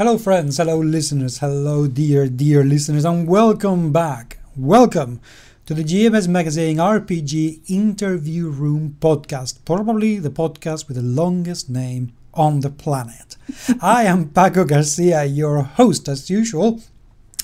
Hello, 0.00 0.16
friends. 0.16 0.56
Hello, 0.56 0.78
listeners. 0.78 1.40
Hello, 1.40 1.86
dear, 1.86 2.26
dear 2.26 2.64
listeners, 2.64 3.04
and 3.04 3.28
welcome 3.28 3.92
back. 3.92 4.38
Welcome 4.56 5.20
to 5.66 5.74
the 5.74 5.84
GMS 5.84 6.26
Magazine 6.26 6.78
RPG 6.78 7.68
Interview 7.68 8.48
Room 8.48 8.96
podcast, 8.98 9.62
probably 9.66 10.18
the 10.18 10.30
podcast 10.30 10.88
with 10.88 10.96
the 10.96 11.02
longest 11.02 11.68
name 11.68 12.14
on 12.32 12.60
the 12.60 12.70
planet. 12.70 13.36
I 13.82 14.04
am 14.04 14.30
Paco 14.30 14.64
Garcia, 14.64 15.26
your 15.26 15.60
host, 15.64 16.08
as 16.08 16.30
usual. 16.30 16.80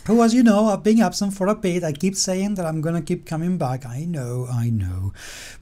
Who, 0.06 0.22
as 0.22 0.32
you 0.32 0.42
know, 0.42 0.68
I've 0.68 0.82
been 0.82 1.02
absent 1.02 1.34
for 1.34 1.48
a 1.48 1.54
bit. 1.54 1.84
I 1.84 1.92
keep 1.92 2.16
saying 2.16 2.54
that 2.54 2.64
I'm 2.64 2.80
gonna 2.80 3.02
keep 3.02 3.26
coming 3.26 3.58
back. 3.58 3.84
I 3.84 4.06
know, 4.06 4.48
I 4.50 4.70
know. 4.70 5.12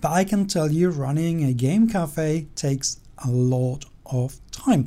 But 0.00 0.12
I 0.12 0.22
can 0.22 0.46
tell 0.46 0.70
you, 0.70 0.90
running 0.90 1.42
a 1.42 1.54
game 1.54 1.88
cafe 1.88 2.46
takes 2.54 3.00
a 3.18 3.32
lot 3.32 3.84
of 4.06 4.38
time. 4.52 4.86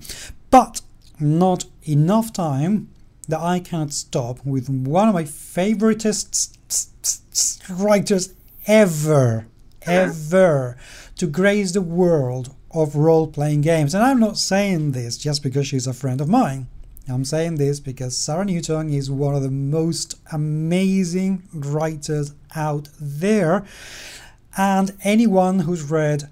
But 0.50 0.80
not 1.20 1.66
enough 1.84 2.34
time 2.34 2.90
that 3.28 3.40
I 3.40 3.60
can't 3.60 3.94
stop 3.94 4.46
with 4.46 4.70
one 4.70 5.08
of 5.08 5.14
my 5.14 5.24
favoriteest 5.24 6.58
writers 7.70 8.34
ever, 8.66 9.48
uh-huh. 9.82 9.92
ever 9.92 10.78
to 11.18 11.28
grace 11.28 11.72
the 11.74 11.82
world 11.82 12.56
of 12.72 12.96
role 12.96 13.28
playing 13.28 13.62
games. 13.62 13.94
And 13.94 14.04
I'm 14.04 14.20
not 14.20 14.38
saying 14.38 14.92
this 14.92 15.18
just 15.18 15.44
because 15.44 15.68
she's 15.68 15.88
a 15.88 15.94
friend 15.94 16.22
of 16.22 16.30
mine. 16.30 16.68
I'm 17.10 17.24
saying 17.24 17.56
this 17.56 17.80
because 17.80 18.18
Sarah 18.18 18.44
Newton 18.44 18.90
is 18.90 19.10
one 19.10 19.34
of 19.34 19.42
the 19.42 19.52
most 19.52 20.16
amazing 20.32 21.48
writers 21.54 22.34
out 22.54 22.90
there. 23.00 23.66
And 24.58 24.92
anyone 25.04 25.60
who's 25.60 25.84
read 25.84 26.30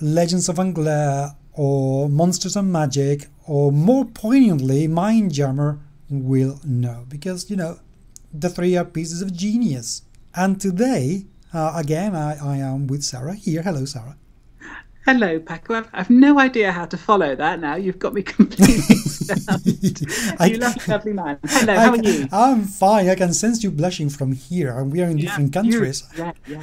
Legends 0.00 0.48
of 0.48 0.58
Anglaire 0.58 1.36
or 1.52 2.08
Monsters 2.08 2.56
and 2.56 2.72
Magic 2.72 3.28
or 3.46 3.72
more 3.72 4.04
poignantly, 4.04 4.88
Mindjammer 4.88 5.80
will 6.08 6.60
know 6.64 7.04
because 7.08 7.50
you 7.50 7.56
know 7.56 7.80
the 8.32 8.48
three 8.48 8.76
are 8.76 8.84
pieces 8.84 9.22
of 9.22 9.32
genius. 9.32 10.02
And 10.34 10.60
today, 10.60 11.24
uh, 11.54 11.72
again, 11.76 12.14
I, 12.14 12.36
I 12.36 12.56
am 12.58 12.86
with 12.86 13.02
Sarah 13.02 13.34
here. 13.34 13.62
Hello, 13.62 13.84
Sarah. 13.84 14.16
Hello, 15.06 15.38
Paco. 15.38 15.74
I've, 15.74 15.88
I've 15.92 16.10
no 16.10 16.40
idea 16.40 16.72
how 16.72 16.84
to 16.84 16.96
follow 16.96 17.36
that 17.36 17.60
now. 17.60 17.76
You've 17.76 18.00
got 18.00 18.12
me 18.12 18.22
completely 18.24 18.96
I, 20.38 20.46
you 20.46 20.58
lovely, 20.58 20.82
lovely 20.88 21.12
man. 21.20 21.38
Hello, 21.44 21.72
I, 21.72 21.76
how 21.76 21.90
are 21.90 21.96
you? 21.96 22.28
I'm 22.32 22.64
fine. 22.64 23.08
I 23.08 23.14
can 23.14 23.32
sense 23.32 23.62
you 23.62 23.70
blushing 23.70 24.10
from 24.10 24.32
here, 24.32 24.76
and 24.76 24.90
we 24.92 25.00
are 25.02 25.06
in 25.06 25.18
yeah, 25.18 25.26
different 25.26 25.52
countries. 25.52 26.02
You, 26.16 26.24
yeah, 26.24 26.32
yeah. 26.48 26.62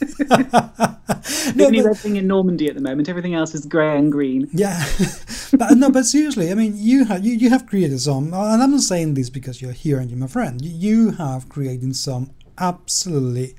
no, 1.54 1.66
only 1.66 1.82
red 1.82 1.96
thing 1.96 2.16
in 2.16 2.26
Normandy 2.26 2.68
at 2.68 2.74
the 2.74 2.80
moment. 2.80 3.08
Everything 3.08 3.34
else 3.34 3.54
is 3.54 3.66
grey 3.66 3.96
and 3.96 4.10
green. 4.10 4.48
Yeah, 4.52 4.84
but 5.52 5.72
uh, 5.72 5.74
no, 5.74 5.90
but 5.90 6.04
seriously, 6.04 6.50
I 6.50 6.54
mean, 6.54 6.74
you 6.76 7.04
have 7.04 7.24
you, 7.24 7.34
you 7.34 7.50
have 7.50 7.66
created 7.66 8.00
some, 8.00 8.32
and 8.34 8.62
I'm 8.62 8.70
not 8.70 8.80
saying 8.80 9.14
this 9.14 9.30
because 9.30 9.60
you're 9.62 9.72
here 9.72 9.98
and 9.98 10.10
you're 10.10 10.18
my 10.18 10.26
friend. 10.26 10.64
You 10.64 11.12
have 11.12 11.48
created 11.48 11.96
some 11.96 12.30
absolutely 12.58 13.54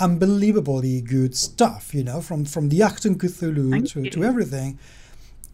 unbelievably 0.00 1.02
good 1.02 1.36
stuff, 1.36 1.94
you 1.94 2.04
know, 2.04 2.20
from, 2.20 2.44
from 2.44 2.68
the 2.68 2.80
Achtung 2.80 3.16
Cthulhu 3.16 3.90
to, 3.92 4.10
to 4.10 4.24
everything. 4.24 4.78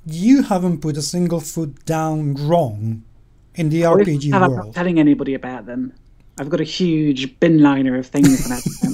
You 0.06 0.42
haven't 0.42 0.80
put 0.80 0.96
a 0.96 1.02
single 1.02 1.40
foot 1.40 1.84
down 1.84 2.34
wrong 2.34 3.02
in 3.54 3.68
the 3.68 3.82
RPG 3.82 4.32
world. 4.32 4.42
I'm 4.44 4.56
not 4.56 4.74
telling 4.74 4.98
anybody 4.98 5.34
about 5.34 5.66
them. 5.66 5.92
I've 6.40 6.48
got 6.48 6.60
a 6.60 6.64
huge 6.64 7.38
bin 7.40 7.62
liner 7.62 7.98
of 7.98 8.06
things. 8.06 8.48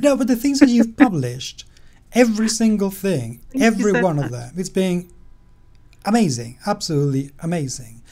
no, 0.00 0.16
but 0.16 0.28
the 0.28 0.36
things 0.36 0.60
that 0.60 0.68
you've 0.68 0.96
published, 1.04 1.64
every 2.12 2.48
single 2.48 2.90
thing, 2.90 3.40
every 3.60 4.00
one 4.00 4.16
that. 4.16 4.26
of 4.26 4.30
them, 4.32 4.52
it's 4.56 4.68
being 4.68 5.12
amazing, 6.04 6.58
absolutely 6.66 7.30
amazing. 7.40 8.02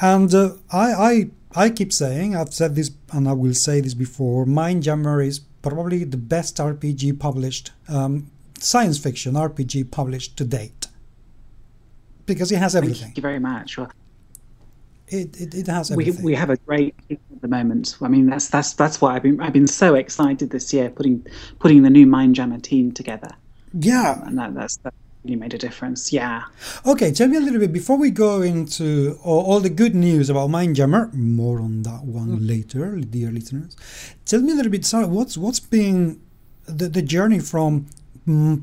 And 0.00 0.32
uh, 0.34 0.54
I, 0.72 0.92
I 0.92 1.30
I 1.54 1.70
keep 1.70 1.92
saying, 1.92 2.36
I've 2.36 2.52
said 2.52 2.74
this 2.74 2.90
and 3.12 3.28
I 3.28 3.32
will 3.32 3.54
say 3.54 3.80
this 3.80 3.94
before, 3.94 4.44
Mindjammer 4.44 5.26
is 5.26 5.40
probably 5.62 6.04
the 6.04 6.16
best 6.16 6.56
RPG 6.58 7.18
published, 7.18 7.72
um, 7.88 8.30
science 8.58 8.98
fiction 8.98 9.34
RPG 9.34 9.90
published 9.90 10.36
to 10.36 10.44
date. 10.44 10.88
Because 12.26 12.52
it 12.52 12.58
has 12.58 12.76
everything. 12.76 13.04
Thank 13.04 13.16
you 13.16 13.22
very 13.22 13.38
much. 13.38 13.78
Well, 13.78 13.90
it, 15.08 15.40
it, 15.40 15.54
it 15.54 15.66
has 15.68 15.90
everything. 15.90 16.22
We, 16.22 16.32
we 16.32 16.34
have 16.34 16.50
a 16.50 16.56
great 16.58 16.94
at 17.38 17.42
the 17.42 17.48
moment. 17.48 17.96
I 18.02 18.08
mean, 18.08 18.26
that's 18.26 18.48
that's 18.48 18.72
that's 18.72 19.00
why 19.00 19.14
I've 19.14 19.22
been 19.22 19.40
I've 19.40 19.52
been 19.52 19.68
so 19.68 19.94
excited 19.94 20.50
this 20.50 20.72
year 20.72 20.90
putting 20.90 21.24
putting 21.60 21.82
the 21.82 21.90
new 21.90 22.04
Mindjammer 22.06 22.60
team 22.60 22.90
together. 22.90 23.30
Yeah, 23.72 24.10
um, 24.10 24.28
and 24.28 24.38
that, 24.38 24.54
that's 24.54 24.76
that 24.78 24.92
really 25.22 25.36
made 25.36 25.54
a 25.54 25.58
difference. 25.58 26.12
Yeah. 26.12 26.42
Okay, 26.84 27.12
tell 27.12 27.28
me 27.28 27.36
a 27.36 27.40
little 27.40 27.60
bit 27.60 27.72
before 27.72 27.96
we 27.96 28.10
go 28.10 28.42
into 28.42 29.20
all, 29.22 29.44
all 29.44 29.60
the 29.60 29.70
good 29.70 29.94
news 29.94 30.28
about 30.28 30.50
Mindjammer. 30.50 31.14
More 31.14 31.60
on 31.60 31.82
that 31.84 32.02
one 32.04 32.40
mm. 32.40 32.48
later, 32.48 32.96
dear 32.96 33.30
listeners. 33.30 33.76
Tell 34.24 34.40
me 34.40 34.52
a 34.52 34.56
little 34.56 34.72
bit, 34.72 34.84
sorry, 34.84 35.06
what's 35.06 35.38
what's 35.38 35.60
been 35.60 36.20
the, 36.66 36.88
the 36.88 37.02
journey 37.02 37.38
from 37.38 37.86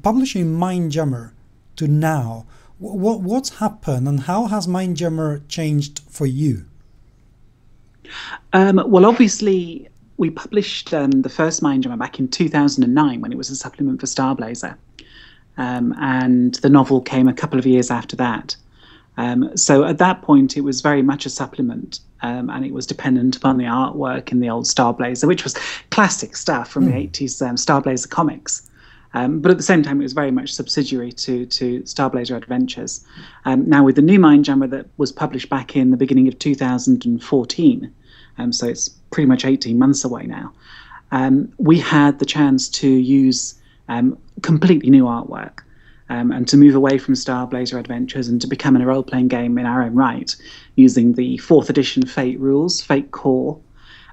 publishing 0.04 0.48
Mindjammer 0.48 1.32
to 1.78 1.88
now? 1.88 2.46
What 2.78 3.22
what's 3.22 3.60
happened, 3.60 4.06
and 4.06 4.20
how 4.22 4.48
has 4.48 4.68
Mindjammer 4.68 5.48
changed 5.48 6.02
for 6.10 6.26
you? 6.26 6.66
Um, 8.54 8.82
well, 8.86 9.06
obviously, 9.06 9.88
we 10.18 10.30
published 10.30 10.94
um, 10.94 11.12
the 11.12 11.30
first 11.30 11.62
Mind 11.62 11.84
Mindjammer 11.84 12.00
back 12.00 12.20
in 12.20 12.28
2009 12.28 13.22
when 13.22 13.32
it 13.32 13.38
was 13.38 13.50
a 13.50 13.56
supplement 13.56 14.00
for 14.00 14.08
Starblazer. 14.08 14.78
Um, 15.58 15.94
and 16.00 16.56
the 16.56 16.70
novel 16.70 17.02
came 17.02 17.28
a 17.28 17.34
couple 17.34 17.60
of 17.60 17.66
years 17.66 17.90
after 17.90 18.16
that. 18.18 18.56
Um, 19.18 19.56
so 19.56 19.86
at 19.86 19.98
that 20.00 20.22
point, 20.22 20.58
it 20.58 20.62
was 20.62 20.82
very 20.82 21.02
much 21.02 21.26
a 21.26 21.30
supplement, 21.30 22.00
um, 22.22 22.50
and 22.50 22.66
it 22.66 22.74
was 22.74 22.86
dependent 22.86 23.38
upon 23.38 23.58
the 23.58 23.64
artwork 23.64 24.32
in 24.32 24.42
the 24.42 24.50
old 24.50 24.66
Starblazer, 24.66 25.28
which 25.28 25.44
was 25.44 25.56
classic 25.90 26.36
stuff 26.36 26.70
from 26.70 26.86
mm. 26.86 27.12
the 27.12 27.26
80s 27.26 27.40
hmm. 27.40 27.50
um, 27.50 27.56
Starblazer 27.56 28.10
comics. 28.10 28.70
Um, 29.14 29.40
but 29.40 29.50
at 29.50 29.56
the 29.56 29.64
same 29.64 29.82
time, 29.82 30.02
it 30.02 30.04
was 30.04 30.12
very 30.12 30.32
much 30.32 30.54
subsidiary 30.54 31.14
to 31.14 31.46
to 31.46 31.82
Starblazer 31.84 32.36
Adventures. 32.36 33.06
Um, 33.46 33.66
now, 33.68 33.82
with 33.82 33.96
the 33.96 34.02
new 34.02 34.20
Mindjammer 34.20 34.70
that 34.72 34.88
was 34.98 35.14
published 35.14 35.50
back 35.50 35.78
in 35.78 35.92
the 35.92 35.98
beginning 35.98 36.28
of 36.28 36.38
2014, 36.38 37.94
um, 38.38 38.52
so 38.52 38.68
it's 38.68 38.90
pretty 39.12 39.28
much 39.28 39.46
18 39.46 39.78
months 39.78 40.04
away 40.04 40.26
now, 40.26 40.54
we 41.58 41.80
had 41.80 42.20
the 42.20 42.26
chance 42.26 42.70
to 42.70 42.90
use 42.90 43.56
um, 43.88 44.18
completely 44.42 44.90
new 44.90 45.06
artwork. 45.06 45.60
Um, 46.08 46.32
and 46.32 46.48
to 46.50 46.58
move 46.58 46.76
away 46.76 47.00
from 47.00 47.16
Starblazer 47.16 47.80
Adventures 47.80 48.28
and 48.28 48.40
to 48.40 48.46
become 48.46 48.76
a 48.76 48.86
role 48.86 49.02
playing 49.02 49.28
game 49.28 49.58
in 49.58 49.66
our 49.66 49.82
own 49.82 49.96
right 49.96 50.36
using 50.76 51.14
the 51.14 51.38
fourth 51.38 51.68
edition 51.68 52.06
Fate 52.06 52.40
rules, 52.40 52.80
Fate 52.80 53.10
Core. 53.10 53.60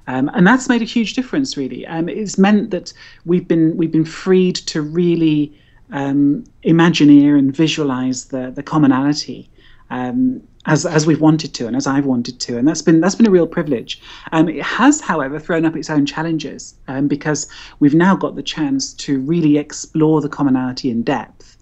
Um, 0.07 0.31
and 0.33 0.47
that's 0.47 0.71
made 0.71 0.81
a 0.81 0.87
huge 0.87 1.13
difference, 1.13 1.55
really. 1.59 1.87
Um, 1.87 2.09
it's 2.09 2.39
meant 2.39 2.71
that 2.71 2.95
we've 3.27 3.47
been 3.47 3.77
we've 3.77 3.93
been 3.93 4.07
freed 4.07 4.57
to 4.57 4.81
really 4.81 5.53
um, 5.91 6.45
imagineer 6.65 7.39
and 7.39 7.55
visualize 7.55 8.27
the 8.27 8.51
the 8.51 8.63
commonality 8.63 9.51
um, 9.91 10.43
as 10.67 10.87
as 10.87 11.07
we've 11.07 11.21
wanted 11.21 11.55
to 11.55 11.67
and 11.67 11.77
as 11.77 11.87
I've 11.87 12.07
wanted 12.07 12.39
to, 12.41 12.57
and 12.59 12.67
that's 12.67 12.83
been 12.83 13.01
that's 13.01 13.15
been 13.15 13.27
a 13.27 13.31
real 13.31 13.47
privilege. 13.47 14.01
Um, 14.33 14.49
it 14.49 14.63
has, 14.63 15.01
however, 15.01 15.39
thrown 15.39 15.65
up 15.65 15.77
its 15.77 15.91
own 15.91 16.07
challenges 16.07 16.75
um, 16.89 17.09
because 17.09 17.49
we've 17.81 17.95
now 17.95 18.15
got 18.15 18.37
the 18.37 18.43
chance 18.43 18.93
to 18.95 19.21
really 19.21 19.59
explore 19.59 20.21
the 20.21 20.29
commonality 20.29 20.91
in 20.91 21.03
depth, 21.03 21.57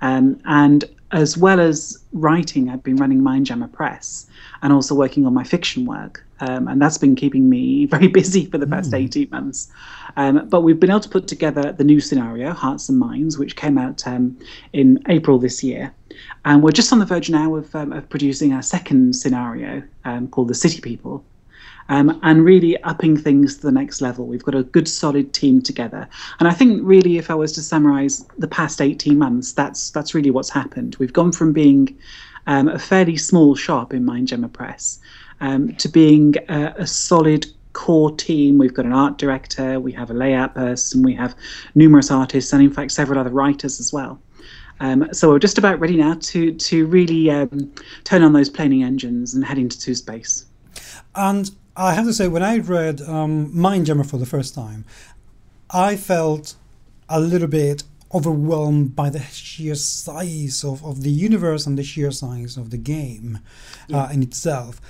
um, 0.00 0.40
and 0.46 0.84
as 1.10 1.38
well 1.38 1.58
as 1.58 1.98
writing, 2.12 2.68
I've 2.68 2.82
been 2.82 2.96
running 2.96 3.20
Mindjammer 3.22 3.72
Press 3.72 4.26
and 4.60 4.72
also 4.72 4.94
working 4.94 5.24
on 5.24 5.32
my 5.32 5.44
fiction 5.44 5.86
work, 5.86 6.24
um, 6.40 6.68
and 6.68 6.82
that's 6.82 6.98
been 6.98 7.16
keeping 7.16 7.48
me 7.48 7.86
very 7.94 8.08
busy 8.08 8.46
for 8.46 8.56
the 8.56 8.66
past 8.66 8.92
mm. 8.92 8.98
eighteen 8.98 9.28
months. 9.30 9.70
Um, 10.16 10.48
but 10.48 10.62
we've 10.62 10.80
been 10.80 10.90
able 10.90 11.00
to 11.00 11.08
put 11.08 11.28
together 11.28 11.72
the 11.72 11.84
new 11.84 12.00
scenario, 12.00 12.52
Hearts 12.52 12.88
and 12.88 12.98
Minds, 12.98 13.38
which 13.38 13.56
came 13.56 13.76
out 13.76 14.06
um, 14.06 14.38
in 14.72 15.02
April 15.08 15.38
this 15.38 15.62
year. 15.62 15.92
And 16.44 16.62
we're 16.62 16.70
just 16.72 16.92
on 16.92 16.98
the 16.98 17.06
verge 17.06 17.30
now 17.30 17.54
of, 17.56 17.74
um, 17.74 17.92
of 17.92 18.08
producing 18.08 18.52
our 18.52 18.62
second 18.62 19.14
scenario 19.14 19.82
um, 20.04 20.28
called 20.28 20.48
The 20.48 20.54
City 20.54 20.80
People. 20.80 21.24
Um, 21.90 22.20
and 22.22 22.44
really 22.44 22.76
upping 22.82 23.16
things 23.16 23.56
to 23.56 23.62
the 23.62 23.72
next 23.72 24.02
level. 24.02 24.26
We've 24.26 24.44
got 24.44 24.54
a 24.54 24.62
good, 24.62 24.86
solid 24.86 25.32
team 25.32 25.62
together, 25.62 26.06
and 26.38 26.46
I 26.46 26.52
think 26.52 26.82
really, 26.84 27.16
if 27.16 27.30
I 27.30 27.34
was 27.34 27.50
to 27.52 27.62
summarise 27.62 28.26
the 28.36 28.46
past 28.46 28.82
eighteen 28.82 29.16
months, 29.16 29.54
that's 29.54 29.90
that's 29.90 30.14
really 30.14 30.30
what's 30.30 30.50
happened. 30.50 30.96
We've 30.96 31.14
gone 31.14 31.32
from 31.32 31.54
being 31.54 31.96
um, 32.46 32.68
a 32.68 32.78
fairly 32.78 33.16
small 33.16 33.54
shop 33.54 33.94
in 33.94 34.04
Mindjammer 34.04 34.52
Press 34.52 34.98
um, 35.40 35.74
to 35.76 35.88
being 35.88 36.34
a, 36.50 36.74
a 36.76 36.86
solid 36.86 37.46
core 37.72 38.14
team. 38.16 38.58
We've 38.58 38.74
got 38.74 38.84
an 38.84 38.92
art 38.92 39.16
director, 39.16 39.80
we 39.80 39.92
have 39.92 40.10
a 40.10 40.14
layout 40.14 40.54
person, 40.54 41.02
we 41.02 41.14
have 41.14 41.34
numerous 41.74 42.10
artists, 42.10 42.52
and 42.52 42.62
in 42.62 42.70
fact 42.70 42.90
several 42.92 43.18
other 43.18 43.30
writers 43.30 43.80
as 43.80 43.94
well. 43.94 44.20
Um, 44.80 45.08
so 45.12 45.28
we're 45.28 45.38
just 45.38 45.58
about 45.58 45.80
ready 45.80 45.96
now 45.96 46.14
to 46.14 46.52
to 46.54 46.86
really 46.86 47.30
um, 47.30 47.72
turn 48.04 48.22
on 48.22 48.32
those 48.32 48.48
planing 48.48 48.82
engines 48.82 49.34
and 49.34 49.44
head 49.44 49.58
into 49.58 49.78
two 49.78 49.94
space. 49.94 50.46
And 51.14 51.50
I 51.76 51.94
have 51.94 52.04
to 52.06 52.12
say, 52.12 52.28
when 52.28 52.42
I 52.42 52.58
read 52.58 53.00
um, 53.02 53.52
Mindjammer 53.52 54.08
for 54.08 54.18
the 54.18 54.26
first 54.26 54.54
time, 54.54 54.84
I 55.70 55.96
felt 55.96 56.54
a 57.08 57.20
little 57.20 57.48
bit 57.48 57.82
overwhelmed 58.12 58.96
by 58.96 59.10
the 59.10 59.20
sheer 59.20 59.74
size 59.74 60.64
of, 60.64 60.84
of 60.84 61.02
the 61.02 61.10
universe 61.10 61.66
and 61.66 61.76
the 61.76 61.82
sheer 61.82 62.10
size 62.10 62.56
of 62.56 62.70
the 62.70 62.78
game 62.78 63.40
yeah. 63.86 64.04
uh, 64.04 64.10
in 64.10 64.22
itself. 64.22 64.80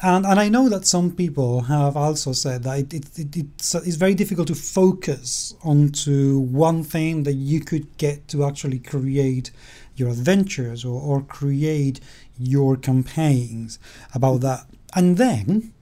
And, 0.00 0.24
and 0.24 0.38
I 0.38 0.48
know 0.48 0.68
that 0.68 0.86
some 0.86 1.10
people 1.10 1.62
have 1.62 1.96
also 1.96 2.32
said 2.32 2.62
that 2.62 2.78
it, 2.78 2.94
it, 2.94 3.18
it, 3.18 3.36
it's, 3.36 3.74
it's 3.74 3.96
very 3.96 4.14
difficult 4.14 4.46
to 4.48 4.54
focus 4.54 5.54
onto 5.64 6.38
one 6.38 6.84
thing 6.84 7.24
that 7.24 7.32
you 7.32 7.60
could 7.60 7.96
get 7.98 8.28
to 8.28 8.44
actually 8.44 8.78
create 8.78 9.50
your 9.96 10.10
adventures 10.10 10.84
or, 10.84 11.00
or 11.00 11.22
create 11.22 12.00
your 12.38 12.76
campaigns 12.76 13.80
about 14.14 14.40
that. 14.42 14.66
And 14.94 15.16
then 15.16 15.72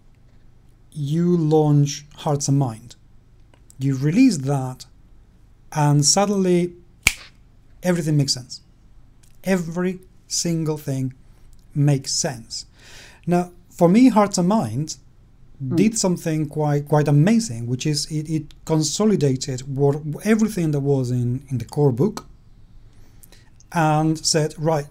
you 0.93 1.37
launch 1.37 2.07
Hearts 2.17 2.49
and 2.49 2.59
Mind. 2.59 2.97
You 3.79 3.97
release 3.97 4.39
that, 4.39 4.87
and 5.73 6.03
suddenly 6.03 6.73
everything 7.83 8.17
makes 8.17 8.33
sense. 8.33 8.63
Every 9.45 10.01
single 10.27 10.79
thing 10.79 11.13
makes 11.75 12.13
sense. 12.13 12.65
Now, 13.27 13.53
for 13.77 13.89
me, 13.89 14.09
Hearts 14.09 14.39
and 14.39 14.49
Mind 14.49 14.97
mm. 15.63 15.77
did 15.77 15.99
something 15.99 16.49
quite 16.49 16.89
quite 16.89 17.09
amazing, 17.09 17.67
which 17.67 17.87
is 17.87 18.07
it, 18.11 18.29
it 18.31 18.55
consolidated 18.65 19.77
what 19.77 19.97
everything 20.25 20.71
that 20.71 20.81
was 20.81 21.11
in, 21.11 21.45
in 21.51 21.59
the 21.59 21.65
core 21.65 21.93
book 21.93 22.27
and 23.73 24.19
said, 24.25 24.55
right, 24.59 24.87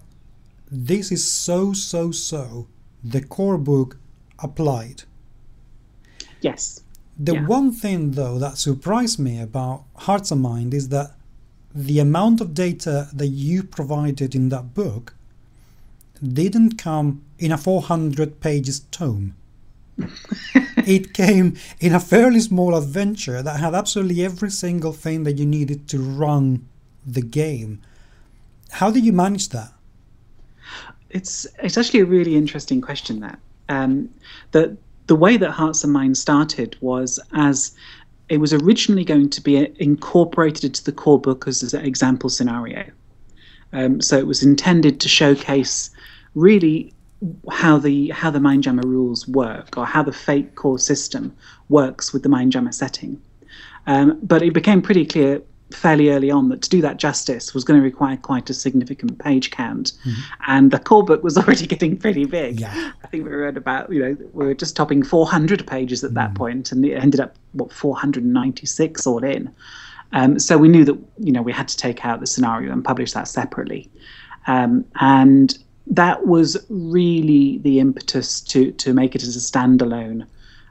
this 0.70 1.10
is 1.10 1.28
so 1.30 1.72
so 1.72 2.12
so 2.12 2.68
the 3.02 3.20
core 3.20 3.58
book 3.58 3.98
applied. 4.38 5.02
Yes. 6.40 6.82
The 7.18 7.34
yeah. 7.34 7.46
one 7.46 7.72
thing 7.72 8.12
though 8.12 8.38
that 8.38 8.58
surprised 8.58 9.18
me 9.18 9.40
about 9.40 9.84
Hearts 9.96 10.30
and 10.30 10.42
Mind 10.42 10.72
is 10.74 10.90
that 10.90 11.12
the 11.74 11.98
amount 11.98 12.40
of 12.40 12.54
data 12.54 13.08
that 13.12 13.28
you 13.28 13.62
provided 13.62 14.34
in 14.34 14.48
that 14.50 14.74
book 14.74 15.15
didn't 16.22 16.78
come 16.78 17.24
in 17.38 17.52
a 17.52 17.58
400 17.58 18.40
pages 18.40 18.80
tome. 18.90 19.34
it 20.86 21.14
came 21.14 21.56
in 21.80 21.94
a 21.94 22.00
fairly 22.00 22.40
small 22.40 22.76
adventure 22.76 23.42
that 23.42 23.60
had 23.60 23.74
absolutely 23.74 24.24
every 24.24 24.50
single 24.50 24.92
thing 24.92 25.24
that 25.24 25.38
you 25.38 25.46
needed 25.46 25.88
to 25.88 25.98
run 25.98 26.66
the 27.06 27.22
game. 27.22 27.80
How 28.72 28.90
did 28.90 29.04
you 29.04 29.12
manage 29.12 29.48
that? 29.50 29.72
It's 31.10 31.46
it's 31.62 31.78
actually 31.78 32.00
a 32.00 32.04
really 32.04 32.36
interesting 32.36 32.80
question. 32.80 33.20
That 33.20 33.38
um, 33.68 34.10
the 34.50 34.76
the 35.06 35.16
way 35.16 35.36
that 35.36 35.52
Hearts 35.52 35.84
and 35.84 35.92
Minds 35.92 36.20
started 36.20 36.76
was 36.80 37.18
as 37.32 37.72
it 38.28 38.38
was 38.38 38.52
originally 38.52 39.04
going 39.04 39.30
to 39.30 39.40
be 39.40 39.72
incorporated 39.80 40.64
into 40.64 40.82
the 40.82 40.92
core 40.92 41.20
book 41.20 41.46
as 41.46 41.72
an 41.72 41.84
example 41.84 42.28
scenario. 42.28 42.84
Um, 43.72 44.00
so 44.00 44.18
it 44.18 44.26
was 44.26 44.42
intended 44.42 45.00
to 45.00 45.08
showcase 45.08 45.90
really 46.36 46.92
how 47.50 47.78
the 47.78 48.10
how 48.10 48.30
the 48.30 48.38
Mindjammer 48.38 48.84
rules 48.84 49.26
work 49.26 49.76
or 49.76 49.84
how 49.84 50.02
the 50.02 50.12
Fate 50.12 50.54
core 50.54 50.78
system 50.78 51.34
works 51.68 52.12
with 52.12 52.22
the 52.22 52.28
Mindjammer 52.28 52.72
setting. 52.72 53.20
Um, 53.88 54.20
but 54.22 54.42
it 54.42 54.52
became 54.52 54.82
pretty 54.82 55.04
clear 55.06 55.42
fairly 55.72 56.10
early 56.10 56.30
on 56.30 56.48
that 56.48 56.62
to 56.62 56.68
do 56.68 56.80
that 56.80 56.96
justice 56.96 57.52
was 57.52 57.64
going 57.64 57.80
to 57.80 57.82
require 57.82 58.16
quite 58.16 58.48
a 58.48 58.54
significant 58.54 59.18
page 59.18 59.50
count, 59.50 59.92
mm-hmm. 60.04 60.20
and 60.46 60.70
the 60.70 60.78
core 60.78 61.04
book 61.04 61.24
was 61.24 61.36
already 61.36 61.66
getting 61.74 61.96
pretty 61.96 62.24
big. 62.24 62.60
Yeah. 62.60 62.92
I 63.02 63.06
think 63.08 63.24
we 63.24 63.30
were 63.30 63.46
at 63.46 63.56
about 63.56 63.90
you 63.92 64.00
know 64.00 64.16
we 64.32 64.46
were 64.46 64.54
just 64.54 64.76
topping 64.76 65.02
400 65.02 65.66
pages 65.66 66.04
at 66.04 66.08
mm-hmm. 66.08 66.14
that 66.16 66.34
point, 66.34 66.70
and 66.70 66.84
it 66.84 66.94
ended 66.94 67.20
up 67.20 67.36
what 67.52 67.72
496 67.72 69.06
all 69.06 69.24
in. 69.24 69.52
Um, 70.12 70.38
so 70.38 70.56
we 70.56 70.68
knew 70.68 70.84
that 70.84 70.98
you 71.18 71.32
know 71.32 71.42
we 71.42 71.52
had 71.52 71.68
to 71.68 71.76
take 71.76 72.04
out 72.04 72.20
the 72.20 72.26
scenario 72.26 72.72
and 72.72 72.84
publish 72.84 73.12
that 73.12 73.26
separately, 73.26 73.90
um, 74.46 74.84
and 75.00 75.58
that 75.86 76.26
was 76.26 76.56
really 76.68 77.58
the 77.58 77.80
impetus 77.80 78.40
to 78.40 78.72
to 78.72 78.92
make 78.92 79.14
it 79.14 79.22
as 79.22 79.36
a 79.36 79.40
standalone 79.40 80.26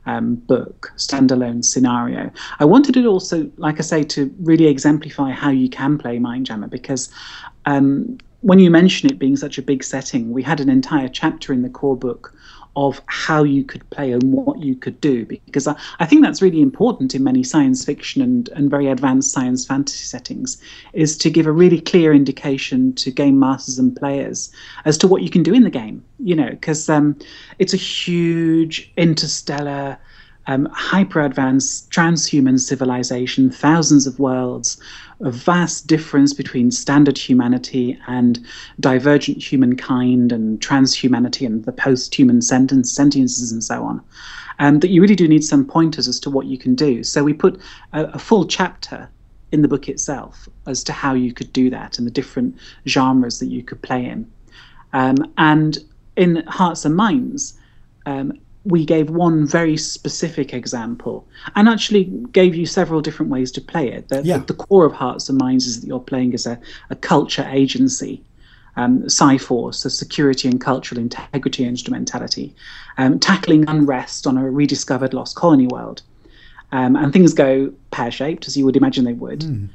um, 0.06 0.35
book, 0.35 0.91
standalone 0.97 1.63
scenario. 1.63 2.31
I 2.59 2.65
wanted 2.65 2.97
it 2.97 3.06
also, 3.06 3.50
like 3.57 3.79
I 3.79 3.81
say, 3.81 4.03
to 4.03 4.33
really 4.39 4.67
exemplify 4.67 5.31
how 5.31 5.50
you 5.50 5.69
can 5.69 5.97
play 5.97 6.19
Mindjammer 6.19 6.69
because 6.69 7.09
um, 7.65 8.17
when 8.41 8.59
you 8.59 8.69
mention 8.69 9.09
it 9.09 9.17
being 9.17 9.35
such 9.35 9.57
a 9.57 9.62
big 9.62 9.83
setting, 9.83 10.31
we 10.31 10.44
had 10.44 10.59
an 10.59 10.69
entire 10.69 11.07
chapter 11.07 11.51
in 11.51 11.63
the 11.63 11.69
core 11.69 11.97
book 11.97 12.35
of 12.75 13.01
how 13.07 13.44
you 13.44 13.63
could 13.63 13.89
play 13.89 14.12
and 14.12 14.24
what 14.33 14.60
you 14.60 14.75
could 14.75 15.00
do 15.00 15.25
because 15.25 15.68
I, 15.68 15.75
I, 16.00 16.06
think 16.06 16.24
that's 16.24 16.42
really 16.42 16.62
important 16.62 17.16
in 17.16 17.24
many 17.24 17.44
science 17.44 17.86
fiction 17.86 18.22
and, 18.22 18.50
and 18.50 18.69
very 18.69 18.88
advanced 18.88 19.31
science 19.31 19.66
fantasy 19.66 20.04
settings 20.04 20.62
is 20.94 21.18
to 21.19 21.30
give 21.30 21.48
a 21.48 21.51
really 21.51 21.80
clear 21.80 22.13
indication 22.13 22.94
to 22.95 23.12
game 23.12 23.39
masters 23.39 23.80
and 23.80 23.95
players 23.95 24.51
as 24.83 24.98
to 25.00 25.07
what 25.07 25.22
you 25.22 25.30
can 25.30 25.44
do 25.44 25.54
in 25.54 25.63
the 25.63 25.69
game 25.69 26.04
you 26.19 26.36
know 26.36 26.50
because 26.50 26.89
um, 26.89 27.18
it's 27.60 27.74
a 27.74 27.77
huge 27.77 28.92
interstellar 28.98 29.98
um, 30.48 30.68
hyper 30.71 31.21
advanced 31.21 31.89
transhuman 31.89 32.60
civilization, 32.60 33.50
thousands 33.50 34.06
of 34.06 34.19
worlds, 34.19 34.80
a 35.21 35.31
vast 35.31 35.88
difference 35.88 36.33
between 36.33 36.71
standard 36.71 37.17
humanity 37.17 37.97
and 38.07 38.45
divergent 38.79 39.41
humankind 39.41 40.31
and 40.31 40.59
transhumanity 40.59 41.45
and 41.45 41.63
the 41.65 41.71
post 41.71 42.13
human 42.13 42.41
sentence, 42.41 42.91
sentiences 42.91 43.51
and 43.51 43.63
so 43.63 43.83
on. 43.83 44.01
and 44.59 44.81
that 44.81 44.89
you 44.89 45.01
really 45.01 45.15
do 45.15 45.27
need 45.27 45.44
some 45.44 45.65
pointers 45.65 46.07
as 46.07 46.19
to 46.21 46.29
what 46.29 46.45
you 46.45 46.57
can 46.57 46.75
do. 46.75 47.03
So 47.03 47.23
we 47.23 47.33
put 47.33 47.59
a, 47.94 48.06
a 48.06 48.19
full 48.19 48.45
chapter 48.45 49.09
in 49.51 49.62
the 49.62 49.67
book 49.67 49.88
itself 49.88 50.50
as 50.65 50.83
to 50.83 50.94
how 50.94 51.13
you 51.13 51.33
could 51.33 51.51
do 51.53 51.69
that 51.69 51.97
and 51.97 52.07
the 52.07 52.11
different 52.11 52.57
genres 52.88 53.40
that 53.40 53.47
you 53.47 53.63
could 53.63 53.81
play 53.81 54.06
in. 54.06 54.30
Um, 54.94 55.31
and 55.37 55.78
in 56.16 56.44
Hearts 56.47 56.85
and 56.85 56.95
Minds, 56.95 57.57
um, 58.06 58.33
we 58.66 58.84
gave 58.84 59.10
one 59.12 59.45
very 59.45 59.78
specific 59.78 60.54
example 60.54 61.28
and 61.56 61.69
actually 61.69 62.06
gave 62.31 62.56
you 62.56 62.66
several 62.66 63.00
different 63.00 63.31
ways 63.31 63.52
to 63.52 63.62
play 63.62 63.92
it. 63.92 64.10
The, 64.10 64.24
yeah. 64.24 64.40
the, 64.40 64.45
the 64.45 64.54
core 64.56 64.86
of 64.86 64.94
Hearts 64.94 65.30
and 65.30 65.38
Minds 65.38 65.68
is 65.68 65.81
that 65.81 65.88
you're 65.88 66.00
playing 66.00 66.34
as 66.34 66.48
a, 66.48 66.60
a 66.90 66.95
culture 66.95 67.48
agency, 67.52 68.24
um, 68.76 69.06
SCI 69.06 69.38
Force, 69.38 69.80
so 69.80 69.90
security 69.90 70.48
and 70.48 70.60
cultural 70.60 71.00
integrity 71.00 71.64
instrumentality, 71.64 72.56
um, 72.98 73.19
tackling 73.19 73.69
unrest 73.69 74.26
on 74.26 74.38
a 74.38 74.50
rediscovered 74.50 75.14
lost 75.14 75.36
colony 75.36 75.68
world. 75.68 76.02
Um, 76.72 76.95
and 76.95 77.14
things 77.14 77.34
go 77.34 77.72
pear 77.92 78.10
shaped, 78.10 78.48
as 78.48 78.57
you 78.57 78.66
would 78.66 78.76
imagine 78.76 79.06
they 79.06 79.14
would. 79.14 79.42
Mm. 79.42 79.69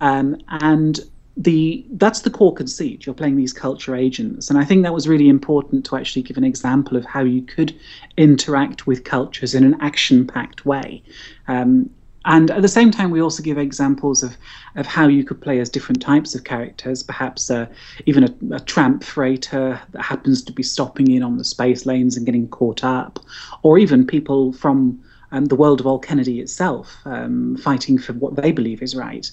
and 0.00 1.00
the 1.36 1.84
that's 1.92 2.22
the 2.22 2.30
core 2.30 2.54
conceit. 2.54 3.04
You're 3.04 3.14
playing 3.14 3.36
these 3.36 3.52
culture 3.52 3.94
agents, 3.94 4.48
and 4.48 4.58
I 4.58 4.64
think 4.64 4.82
that 4.82 4.94
was 4.94 5.06
really 5.06 5.28
important 5.28 5.84
to 5.86 5.96
actually 5.96 6.22
give 6.22 6.36
an 6.36 6.44
example 6.44 6.96
of 6.96 7.04
how 7.04 7.20
you 7.20 7.42
could 7.42 7.74
interact 8.16 8.86
with 8.86 9.04
cultures 9.04 9.54
in 9.54 9.64
an 9.64 9.76
action-packed 9.80 10.64
way. 10.64 11.02
Um, 11.48 11.90
and 12.26 12.50
at 12.50 12.60
the 12.60 12.68
same 12.68 12.90
time, 12.90 13.10
we 13.12 13.22
also 13.22 13.40
give 13.42 13.56
examples 13.56 14.24
of, 14.24 14.36
of 14.74 14.84
how 14.84 15.06
you 15.06 15.22
could 15.22 15.40
play 15.40 15.60
as 15.60 15.70
different 15.70 16.02
types 16.02 16.34
of 16.34 16.42
characters, 16.42 17.04
perhaps 17.04 17.50
uh, 17.50 17.66
even 18.04 18.24
a, 18.24 18.56
a, 18.56 18.60
tramp 18.60 19.04
freighter 19.04 19.80
that 19.92 20.02
happens 20.02 20.42
to 20.42 20.52
be 20.52 20.64
stopping 20.64 21.08
in 21.12 21.22
on 21.22 21.38
the 21.38 21.44
space 21.44 21.86
lanes 21.86 22.16
and 22.16 22.26
getting 22.26 22.48
caught 22.48 22.82
up, 22.82 23.20
or 23.62 23.78
even 23.78 24.04
people 24.04 24.52
from 24.52 25.00
um, 25.30 25.46
the 25.46 25.54
world 25.54 25.80
of 25.80 25.86
Olkennedy 25.86 26.40
itself 26.40 26.98
um, 27.04 27.56
fighting 27.58 27.96
for 27.96 28.12
what 28.14 28.34
they 28.34 28.50
believe 28.50 28.82
is 28.82 28.96
right. 28.96 29.30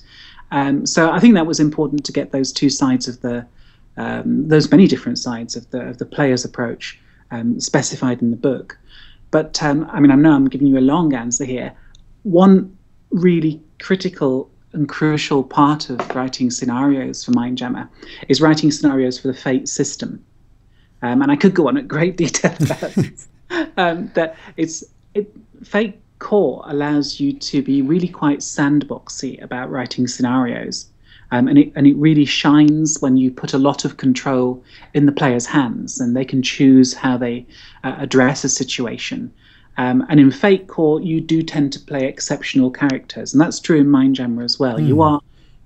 Um, 0.54 0.86
so 0.86 1.12
I 1.12 1.20
think 1.20 1.34
that 1.34 1.48
was 1.48 1.60
important 1.60 2.06
to 2.06 2.12
get 2.12 2.32
those 2.32 2.54
two 2.54 2.70
sides 2.70 3.08
of 3.08 3.20
the 3.22 3.46
um, 3.98 4.48
those 4.48 4.72
many 4.72 4.88
different 4.88 5.18
sides 5.20 5.56
of 5.56 5.70
the 5.72 5.82
of 5.82 5.98
the 5.98 6.06
player's 6.06 6.46
approach 6.46 7.00
um, 7.32 7.60
specified 7.60 8.22
in 8.22 8.30
the 8.30 8.38
book. 8.38 8.78
But 9.32 9.62
um, 9.64 9.90
I 9.92 10.00
mean, 10.00 10.12
I 10.12 10.16
know 10.16 10.32
I'm 10.32 10.48
giving 10.48 10.68
you 10.68 10.78
a 10.78 10.88
long 10.94 11.14
answer 11.16 11.44
here. 11.44 11.74
One 12.22 12.78
really 13.10 13.60
critical 13.82 14.50
and 14.74 14.88
crucial 14.88 15.44
part 15.44 15.90
of 15.90 16.00
writing 16.16 16.52
scenarios 16.52 17.24
for 17.24 17.32
Mindjammer 17.32 17.90
is 18.30 18.40
writing 18.40 18.72
scenarios 18.72 19.20
for 19.20 19.28
the 19.30 19.34
Fate 19.34 19.68
system. 19.68 20.24
Um, 21.02 21.24
and 21.24 21.32
I 21.32 21.36
could 21.36 21.56
go 21.56 21.68
on 21.68 21.78
at 21.78 21.88
great 21.88 22.16
detail 22.24 22.56
about 22.60 22.96
um, 23.78 24.12
that 24.14 24.36
it's 24.56 24.84
it, 25.16 25.32
Fate 25.64 26.00
core 26.24 26.64
allows 26.66 27.20
you 27.20 27.34
to 27.34 27.62
be 27.62 27.82
really 27.82 28.08
quite 28.08 28.40
sandboxy 28.40 29.42
about 29.44 29.70
writing 29.70 30.08
scenarios. 30.08 30.88
Um, 31.32 31.48
and, 31.48 31.58
it, 31.58 31.72
and 31.76 31.86
it 31.86 31.96
really 31.98 32.26
shines 32.26 33.02
when 33.02 33.18
you 33.18 33.30
put 33.32 33.54
a 33.54 33.58
lot 33.58 33.86
of 33.86 33.98
control 33.98 34.64
in 34.94 35.06
the 35.06 35.12
player's 35.12 35.46
hands 35.46 36.00
and 36.00 36.16
they 36.16 36.26
can 36.26 36.42
choose 36.42 36.94
how 36.94 37.18
they 37.18 37.46
uh, 37.84 37.96
address 37.98 38.44
a 38.44 38.50
situation. 38.50 39.34
Um, 39.78 40.06
and 40.10 40.20
in 40.20 40.32
Fate 40.32 40.68
Core, 40.68 41.02
you 41.02 41.20
do 41.20 41.42
tend 41.42 41.74
to 41.74 41.80
play 41.80 42.06
exceptional 42.08 42.70
characters, 42.70 43.34
and 43.34 43.42
that's 43.42 43.60
true 43.60 43.80
in 43.80 43.88
Mindjammer 43.88 44.44
as 44.44 44.60
well. 44.60 44.78
Mm. 44.78 44.88
You 44.88 44.96
hmm. 44.96 45.02
are 45.02 45.22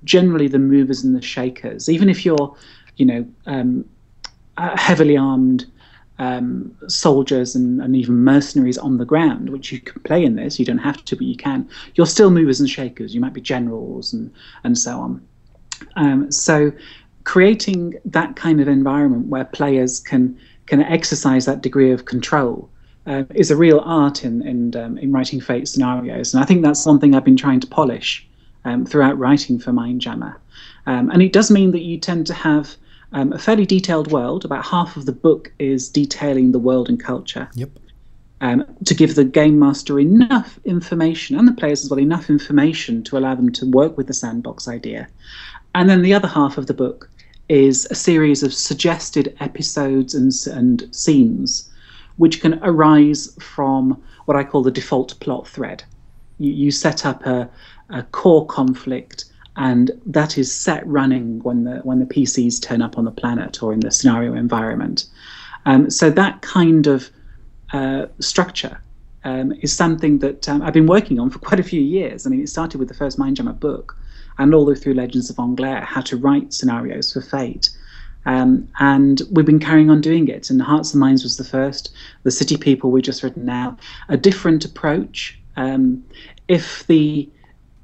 generally 0.06 0.48
the 0.48 0.60
movers 0.60 1.04
and 1.04 1.14
the 1.14 1.22
shakers, 1.22 1.90
even 1.90 2.08
if 2.08 2.26
you're, 2.26 2.56
you 2.96 3.06
know, 3.06 3.28
um, 3.46 3.84
heavily 4.58 5.18
armed 5.18 5.66
um, 6.20 6.76
soldiers 6.88 7.56
and, 7.56 7.82
and, 7.82 7.96
even 7.96 8.24
mercenaries 8.24 8.78
on 8.78 8.98
the 8.98 9.06
ground, 9.06 9.50
which 9.50 9.72
you 9.72 9.80
can 9.80 10.02
play 10.02 10.24
in 10.24 10.36
this. 10.36 10.58
You 10.58 10.66
don't 10.66 10.80
have 10.80 11.04
to, 11.06 11.16
but 11.16 11.26
you 11.26 11.36
can. 11.36 11.70
You're 11.96 12.08
still 12.08 12.32
movers 12.32 12.60
and 12.60 12.70
shakers. 12.70 13.14
You 13.14 13.22
might 13.22 13.34
be 13.34 13.42
generals 13.42 14.14
and 14.14 14.32
and 14.64 14.78
so 14.78 15.00
on. 15.00 15.28
Um, 15.96 16.32
so, 16.32 16.72
creating 17.24 17.96
that 18.06 18.36
kind 18.36 18.60
of 18.60 18.68
environment 18.68 19.28
where 19.28 19.46
players 19.46 20.00
can 20.00 20.38
can 20.66 20.82
exercise 20.82 21.46
that 21.46 21.62
degree 21.62 21.92
of 21.92 22.06
control 22.06 22.70
uh, 23.06 23.24
is 23.36 23.52
a 23.52 23.56
real 23.56 23.80
art 23.86 24.24
in 24.24 24.42
in, 24.48 24.76
um, 24.76 24.98
in 24.98 25.12
writing 25.12 25.40
fate 25.40 25.68
scenarios, 25.68 26.34
and 26.34 26.44
I 26.44 26.48
think 26.48 26.64
that's 26.64 26.82
something 26.82 27.14
I've 27.14 27.26
been 27.26 27.38
trying 27.38 27.60
to 27.60 27.68
polish 27.68 28.28
um, 28.66 28.86
throughout 28.86 29.18
writing 29.18 29.60
for 29.60 29.72
Mindjammer. 29.72 30.36
Um, 30.88 31.10
and 31.12 31.22
it 31.22 31.34
does 31.34 31.52
mean 31.52 31.72
that 31.72 31.82
you 31.82 32.00
tend 32.00 32.28
to 32.28 32.34
have 32.34 32.76
um, 33.14 33.34
a 33.34 33.40
fairly 33.40 33.66
detailed 33.66 34.12
world. 34.12 34.46
About 34.46 34.66
half 34.66 34.98
of 34.98 35.06
the 35.06 35.12
book 35.12 35.52
is 35.60 35.90
detailing 35.90 36.52
the 36.52 36.60
world 36.60 36.90
and 36.90 37.00
culture. 37.00 37.50
Yep. 37.56 37.70
Um, 38.40 38.66
to 38.86 38.94
give 38.94 39.16
the 39.16 39.26
game 39.26 39.58
master 39.58 40.00
enough 40.00 40.60
information 40.64 41.40
and 41.40 41.48
the 41.48 41.54
players 41.54 41.84
as 41.84 41.90
well 41.90 42.00
enough 42.00 42.30
information 42.30 43.04
to 43.06 43.18
allow 43.18 43.34
them 43.34 43.52
to 43.54 43.66
work 43.66 43.98
with 43.98 44.06
the 44.06 44.14
sandbox 44.14 44.68
idea. 44.68 45.08
And 45.74 45.90
then 45.90 46.04
the 46.04 46.14
other 46.14 46.28
half 46.28 46.58
of 46.60 46.68
the 46.68 46.74
book 46.74 47.10
is 47.50 47.88
a 47.90 47.96
series 47.96 48.44
of 48.44 48.54
suggested 48.54 49.36
episodes 49.40 50.14
and, 50.14 50.32
and 50.56 50.96
scenes 50.96 51.70
which 52.18 52.42
can 52.42 52.60
arise 52.64 53.34
from 53.40 54.02
what 54.26 54.36
I 54.36 54.44
call 54.44 54.64
the 54.64 54.72
default 54.72 55.20
plot 55.20 55.48
thread. 55.48 55.84
You, 56.40 56.52
you 56.52 56.72
set 56.72 57.06
up 57.06 57.26
a, 57.26 57.50
a 57.90 58.04
core 58.04 58.46
conflict 58.46 59.26
and 59.58 59.92
that 60.06 60.38
is 60.38 60.54
set 60.54 60.86
running 60.88 61.40
when 61.44 61.64
the 61.64 61.78
when 61.80 62.00
the 62.00 62.06
PCs 62.06 62.62
turn 62.62 62.82
up 62.82 62.98
on 62.98 63.06
the 63.06 63.12
planet 63.12 63.62
or 63.62 63.74
in 63.74 63.80
the 63.82 63.92
scenario 63.92 64.34
environment. 64.34 65.06
Um, 65.66 65.90
so 65.90 66.10
that 66.12 66.42
kind 66.42 66.88
of 66.88 67.10
uh, 67.74 68.06
structure 68.20 68.80
um, 69.24 69.52
is 69.62 69.74
something 69.76 70.20
that 70.20 70.48
um, 70.48 70.62
I've 70.62 70.74
been 70.74 70.88
working 70.88 71.20
on 71.20 71.30
for 71.30 71.40
quite 71.50 71.60
a 71.60 71.64
few 71.64 71.82
years. 71.82 72.26
I 72.26 72.30
mean, 72.30 72.42
it 72.42 72.50
started 72.50 72.78
with 72.78 72.88
the 72.88 72.94
first 72.94 73.18
Mindjammer 73.18 73.60
book, 73.60 73.98
and 74.38 74.54
all 74.54 74.64
the 74.64 74.72
way 74.72 74.78
through 74.78 74.94
Legends 74.94 75.30
of 75.30 75.40
Anglaire, 75.40 75.82
how 75.82 76.02
to 76.02 76.16
write 76.16 76.54
scenarios 76.54 77.12
for 77.12 77.22
Fate. 77.22 77.70
Um, 78.28 78.68
and 78.80 79.22
we've 79.32 79.46
been 79.46 79.60
carrying 79.60 79.90
on 79.90 80.02
doing 80.02 80.28
it. 80.28 80.50
And 80.50 80.62
Hearts 80.62 80.94
and 80.94 81.00
Minds 81.00 81.24
was 81.24 81.38
the 81.38 81.46
first. 81.46 81.94
The 82.24 82.32
City 82.32 82.58
People 82.58 82.92
we 82.92 83.02
just 83.02 83.24
written 83.24 83.46
now. 83.46 83.78
A 84.10 84.18
different 84.18 84.66
approach. 84.66 85.40
Um, 85.56 86.04
if 86.50 86.86
the 86.88 87.28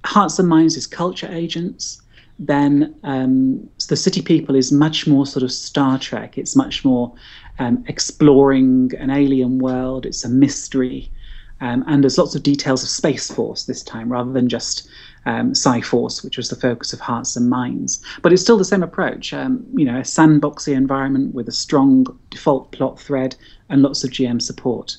Hearts 0.06 0.40
and 0.40 0.50
Minds 0.50 0.76
is 0.76 0.88
culture 0.88 1.30
agents, 1.32 2.02
then 2.40 2.96
um, 3.04 3.70
the 3.88 3.96
City 3.96 4.22
People 4.22 4.56
is 4.56 4.72
much 4.72 5.08
more 5.08 5.26
sort 5.26 5.44
of 5.44 5.52
Star 5.52 5.98
Trek. 6.00 6.38
It's 6.38 6.56
much 6.56 6.84
more 6.84 7.14
um, 7.60 7.84
exploring 7.88 8.92
an 9.00 9.10
alien 9.10 9.60
world. 9.60 10.06
It's 10.06 10.26
a 10.26 10.30
mystery. 10.30 11.10
Um, 11.62 11.84
and 11.88 12.04
there's 12.04 12.18
lots 12.18 12.36
of 12.36 12.44
details 12.44 12.84
of 12.84 12.90
Space 12.90 13.32
Force 13.32 13.64
this 13.64 13.84
time 13.84 14.12
rather 14.12 14.34
than 14.34 14.50
just 14.50 14.90
um, 15.26 15.54
Force, 15.84 16.24
which 16.24 16.36
was 16.36 16.50
the 16.50 16.58
focus 16.58 16.92
of 16.92 17.00
Hearts 17.00 17.38
and 17.38 17.50
Minds. 17.50 18.04
But 18.22 18.34
it's 18.34 18.42
still 18.42 18.58
the 18.58 18.66
same 18.66 18.84
approach, 18.84 19.34
um, 19.34 19.66
you 19.74 19.86
know, 19.86 20.00
a 20.00 20.02
sandboxy 20.02 20.76
environment 20.76 21.34
with 21.34 21.48
a 21.48 21.54
strong 21.54 22.06
default 22.30 22.72
plot 22.72 23.00
thread 23.00 23.36
and 23.70 23.82
lots 23.82 24.04
of 24.04 24.10
GM 24.10 24.42
support. 24.42 24.98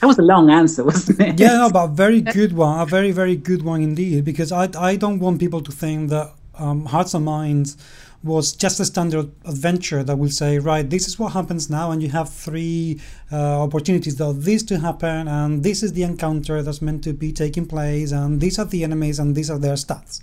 That 0.00 0.06
was 0.06 0.18
a 0.18 0.22
long 0.22 0.50
answer, 0.50 0.84
wasn't 0.84 1.20
it? 1.20 1.40
Yeah, 1.40 1.58
no, 1.58 1.70
but 1.70 1.84
a 1.84 1.88
very 1.88 2.20
good 2.38 2.52
one, 2.52 2.80
a 2.80 2.86
very, 2.86 3.10
very 3.10 3.36
good 3.36 3.62
one 3.62 3.82
indeed, 3.82 4.24
because 4.24 4.52
I, 4.52 4.68
I 4.78 4.96
don't 4.96 5.18
want 5.18 5.40
people 5.40 5.60
to 5.60 5.72
think 5.72 6.10
that 6.10 6.32
um, 6.56 6.86
Hearts 6.86 7.14
and 7.14 7.24
Minds 7.24 7.76
was 8.22 8.52
just 8.52 8.80
a 8.80 8.84
standard 8.84 9.30
adventure 9.44 10.02
that 10.02 10.16
will 10.16 10.30
say, 10.30 10.58
right, 10.58 10.88
this 10.88 11.06
is 11.06 11.18
what 11.18 11.32
happens 11.32 11.70
now, 11.70 11.90
and 11.92 12.02
you 12.02 12.08
have 12.08 12.28
three 12.28 13.00
uh, 13.30 13.62
opportunities 13.62 14.20
of 14.20 14.44
this 14.44 14.62
to 14.64 14.78
happen, 14.78 15.28
and 15.28 15.62
this 15.62 15.82
is 15.82 15.92
the 15.92 16.02
encounter 16.02 16.62
that's 16.62 16.82
meant 16.82 17.04
to 17.04 17.12
be 17.12 17.32
taking 17.32 17.66
place, 17.66 18.10
and 18.10 18.40
these 18.40 18.58
are 18.58 18.64
the 18.64 18.82
enemies, 18.82 19.18
and 19.18 19.36
these 19.36 19.50
are 19.50 19.58
their 19.58 19.74
stats. 19.74 20.22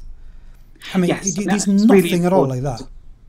I 0.93 0.97
mean, 0.97 1.09
yes, 1.09 1.38
it, 1.38 1.47
it 1.47 1.53
is 1.53 1.67
nothing 1.67 1.89
really 1.89 2.25
at 2.25 2.33
all 2.33 2.47
like 2.47 2.62
that. 2.62 2.81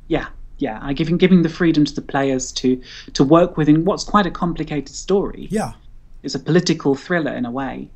Yeah, 0.08 0.26
yeah. 0.58 0.78
I 0.82 0.92
giving 0.92 1.16
giving 1.16 1.42
the 1.42 1.48
freedom 1.48 1.84
to 1.84 1.94
the 1.94 2.02
players 2.02 2.52
to 2.52 2.80
to 3.14 3.24
work 3.24 3.56
within 3.56 3.84
what's 3.84 4.04
quite 4.04 4.26
a 4.26 4.30
complicated 4.30 4.94
story. 4.94 5.48
Yeah, 5.50 5.72
it's 6.26 6.34
a 6.34 6.40
political 6.40 6.94
thriller 6.94 7.32
in 7.32 7.46
a 7.46 7.50
way, 7.50 7.88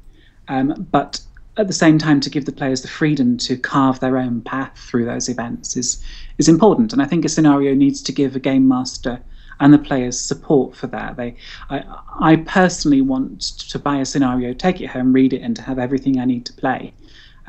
um, 0.49 0.87
but 0.90 1.20
at 1.56 1.66
the 1.66 1.72
same 1.75 1.99
time 1.99 2.20
to 2.20 2.30
give 2.30 2.46
the 2.46 2.52
players 2.52 2.80
the 2.82 2.88
freedom 2.88 3.37
to 3.37 3.56
carve 3.56 4.00
their 4.00 4.16
own 4.16 4.40
path 4.40 4.72
through 4.76 5.04
those 5.04 5.28
events 5.28 5.76
is 5.76 6.02
is 6.38 6.49
important. 6.49 6.92
And 6.92 7.02
i 7.02 7.06
think 7.06 7.25
a 7.25 7.28
scenario 7.28 7.75
needs 7.75 8.00
to 8.02 8.12
give 8.12 8.34
a 8.34 8.40
game 8.40 8.66
master 8.66 9.20
and 9.58 9.75
the 9.75 9.78
players 9.78 10.18
support 10.18 10.75
for 10.75 10.87
that. 10.87 11.16
They 11.16 11.34
i 11.68 11.84
i 12.20 12.37
personally 12.37 13.02
want 13.02 13.40
to 13.72 13.78
buy 13.78 13.99
a 13.99 14.06
scenario 14.06 14.54
take 14.54 14.80
it 14.80 14.87
home 14.87 15.12
read 15.12 15.32
it 15.32 15.42
and 15.42 15.54
to 15.56 15.62
have 15.62 15.78
everything 15.78 16.18
i 16.18 16.25
need 16.25 16.46
to 16.46 16.52
play. 16.52 16.94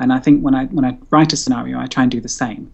And 0.00 0.12
i 0.12 0.18
think 0.18 0.42
when 0.42 0.54
i 0.54 0.64
when 0.66 0.84
i 0.84 0.98
write 1.10 1.32
a 1.32 1.36
scenario 1.36 1.78
i 1.78 1.86
try 1.86 2.02
and 2.02 2.12
do 2.12 2.20
the 2.20 2.36
same. 2.44 2.72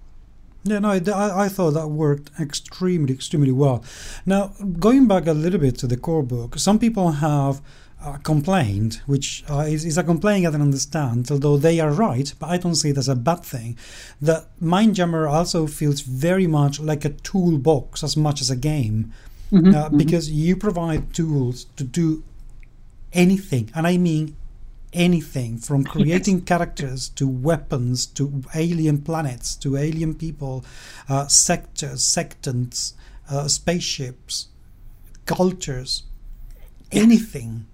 Yeah, 0.65 0.81
no, 0.81 0.91
I, 0.91 1.45
I 1.45 1.49
thought 1.49 1.71
that 1.75 1.89
worked 1.89 2.31
extremely, 2.39 3.15
extremely 3.15 3.53
well. 3.53 3.85
Now, 4.27 4.53
going 4.79 5.07
back 5.07 5.27
a 5.27 5.33
little 5.33 5.61
bit 5.61 5.79
to 5.79 5.87
the 5.87 5.97
core 5.97 6.25
book, 6.25 6.59
some 6.59 6.79
people 6.79 7.13
have 7.13 7.63
uh, 8.03 8.17
complaint, 8.19 9.03
which 9.07 9.45
uh, 9.51 9.61
is, 9.61 9.85
is, 9.85 9.99
a 9.99 10.05
complaint 10.05 10.47
I 10.47 10.51
don't 10.51 10.63
understand, 10.63 11.31
although 11.31 11.57
they 11.57 11.81
are 11.81 11.91
right, 11.91 12.33
but 12.39 12.49
I 12.49 12.57
don't 12.57 12.77
see 12.77 12.91
it 12.91 12.99
as 12.99 13.09
a 13.09 13.17
bad 13.17 13.45
thing, 13.45 13.77
that 14.21 14.47
Mindjammer 14.63 15.31
also 15.31 15.67
feels 15.67 16.01
very 16.03 16.47
much 16.47 16.79
like 16.79 17.05
a 17.05 17.11
toolbox 17.11 18.05
as 18.05 18.17
much 18.17 18.41
as 18.41 18.51
a 18.51 18.57
game, 18.57 19.13
mm-hmm, 19.51 19.75
uh, 19.75 19.87
mm-hmm. 19.87 19.97
because 19.97 20.31
you 20.31 20.57
provide 20.57 21.13
tools 21.13 21.65
to 21.77 21.85
do 21.85 22.23
anything, 23.13 23.71
and 23.75 23.87
I 23.87 23.97
mean 23.97 24.37
anything 24.93 25.59
from 25.59 25.85
creating 25.95 26.43
characters 26.43 27.09
to 27.11 27.27
weapons 27.27 28.07
to 28.07 28.43
alien 28.55 29.03
planets 29.03 29.57
to 29.57 29.77
alien 29.77 30.15
people, 30.15 30.65
uh, 31.09 31.27
sectors, 31.27 32.05
sectants, 32.05 32.93
uh, 33.29 33.49
spaceships, 33.49 34.49
cultures, 35.27 36.05
anything 36.93 37.67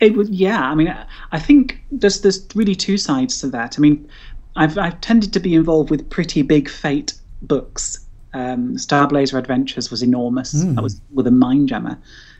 it 0.00 0.14
was 0.14 0.30
yeah. 0.30 0.62
I 0.62 0.74
mean, 0.74 0.94
I 1.32 1.38
think 1.38 1.80
there's 1.90 2.20
there's 2.20 2.46
really 2.54 2.74
two 2.74 2.96
sides 2.96 3.40
to 3.40 3.48
that. 3.48 3.78
I 3.78 3.80
mean, 3.80 4.08
I've 4.56 4.78
I've 4.78 5.00
tended 5.00 5.32
to 5.32 5.40
be 5.40 5.54
involved 5.54 5.90
with 5.90 6.08
pretty 6.10 6.42
big 6.42 6.68
fate 6.68 7.14
books. 7.42 8.04
Um, 8.34 8.76
Starblazer 8.76 9.38
Adventures 9.38 9.90
was 9.90 10.02
enormous. 10.02 10.54
Mm. 10.54 10.74
That 10.74 10.82
was 10.82 11.00
with 11.12 11.26
a 11.26 11.30
Mindjammer. 11.30 11.98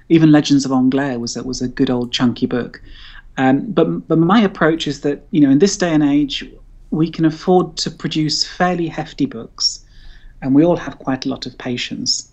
Even 0.09 0.33
Legends 0.33 0.65
of 0.65 0.73
Anglaire 0.73 1.19
was 1.19 1.37
was 1.37 1.61
a 1.63 1.69
good 1.69 1.91
old 1.91 2.13
chunky 2.13 2.47
book. 2.47 2.81
Um, 3.37 3.71
but 3.71 4.07
but 4.09 4.19
my 4.19 4.41
approach 4.41 4.87
is 4.87 5.01
that 5.03 5.27
you 5.31 5.41
know 5.41 5.51
in 5.51 5.59
this 5.59 5.77
day 5.77 5.93
and 5.93 6.03
age 6.03 6.45
we 6.91 7.11
can 7.11 7.25
afford 7.25 7.77
to 7.77 7.91
produce 7.91 8.47
fairly 8.47 8.89
hefty 8.89 9.27
books, 9.27 9.85
and 10.43 10.55
we 10.55 10.65
all 10.65 10.77
have 10.77 10.99
quite 10.99 11.27
a 11.27 11.29
lot 11.29 11.47
of 11.47 11.57
patience. 11.59 12.31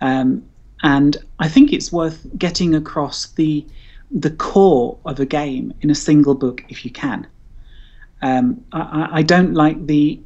Um, 0.00 0.42
and 0.82 1.16
I 1.38 1.48
think 1.48 1.72
it's 1.72 1.92
worth 1.92 2.26
getting 2.36 2.74
across 2.74 3.28
the 3.28 3.64
the 4.12 4.30
core 4.30 4.98
of 5.04 5.18
a 5.20 5.26
game 5.26 5.72
in 5.80 5.90
a 5.90 5.94
single 5.94 6.34
book 6.34 6.64
if 6.68 6.84
you 6.84 6.90
can. 6.90 7.26
Um, 8.20 8.64
I, 8.72 9.08
I, 9.12 9.22
don't 9.22 9.54
like 9.54 9.86
the 9.86 10.20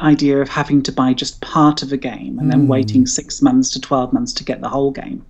idea 0.00 0.40
of 0.40 0.48
having 0.48 0.82
to 0.84 0.92
buy 0.92 1.12
just 1.12 1.40
part 1.42 1.82
of 1.82 1.92
a 1.92 1.98
game 1.98 2.38
and 2.38 2.48
mm. 2.48 2.50
then 2.50 2.60
hmm. 2.62 2.68
waiting 2.68 3.06
six 3.06 3.42
months 3.42 3.70
to 3.72 3.80
12 3.80 4.12
months 4.12 4.32
to 4.34 4.44
get 4.44 4.62
the 4.62 4.68
whole 4.68 4.90
game. 4.90 5.24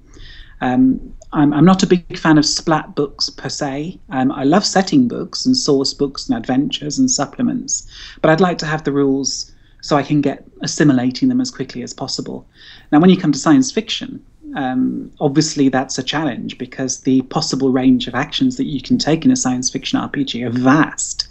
Um, 0.61 1.13
I'm, 1.33 1.53
I'm, 1.53 1.65
not 1.65 1.83
a 1.83 1.87
big 1.89 2.17
fan 2.17 2.39
of 2.39 2.47
splat 2.47 2.95
books 2.95 3.29
per 3.29 3.49
se. 3.49 3.99
Um, 4.11 4.31
I 4.31 4.45
love 4.45 4.65
setting 4.65 5.09
books 5.09 5.45
and 5.45 5.57
source 5.57 5.93
books 5.93 6.29
and 6.29 6.39
adventures 6.39 6.99
and 6.99 7.11
supplements, 7.11 7.89
but 8.21 8.31
I'd 8.31 8.41
like 8.41 8.59
to 8.59 8.67
have 8.67 8.85
the 8.85 8.93
rules 8.93 9.53
so 9.81 9.97
I 9.97 10.05
can 10.05 10.21
get 10.21 10.45
assimilating 10.61 11.29
them 11.29 11.41
as 11.41 11.51
quickly 11.51 11.83
as 11.83 11.93
possible. 11.93 12.47
Now, 12.93 13.01
when 13.01 13.11
you 13.11 13.17
come 13.17 13.33
to 13.33 13.39
science 13.39 13.73
fiction, 13.73 14.25
um, 14.55 15.11
obviously 15.21 15.69
that's 15.69 15.99
a 15.99 16.03
challenge 16.03 16.59
because 16.59 17.01
the 17.01 17.23
possible 17.23 17.71
range 17.71 18.07
of 18.07 18.15
actions 18.15 18.57
that 18.57 18.65
you 18.65 18.83
can 18.83 18.99
take 18.99 19.25
in 19.25 19.31
a 19.31 19.37
science 19.37 19.71
fiction 19.71 19.99
RPG 20.01 20.47
are 20.47 20.51
vast. 20.51 21.29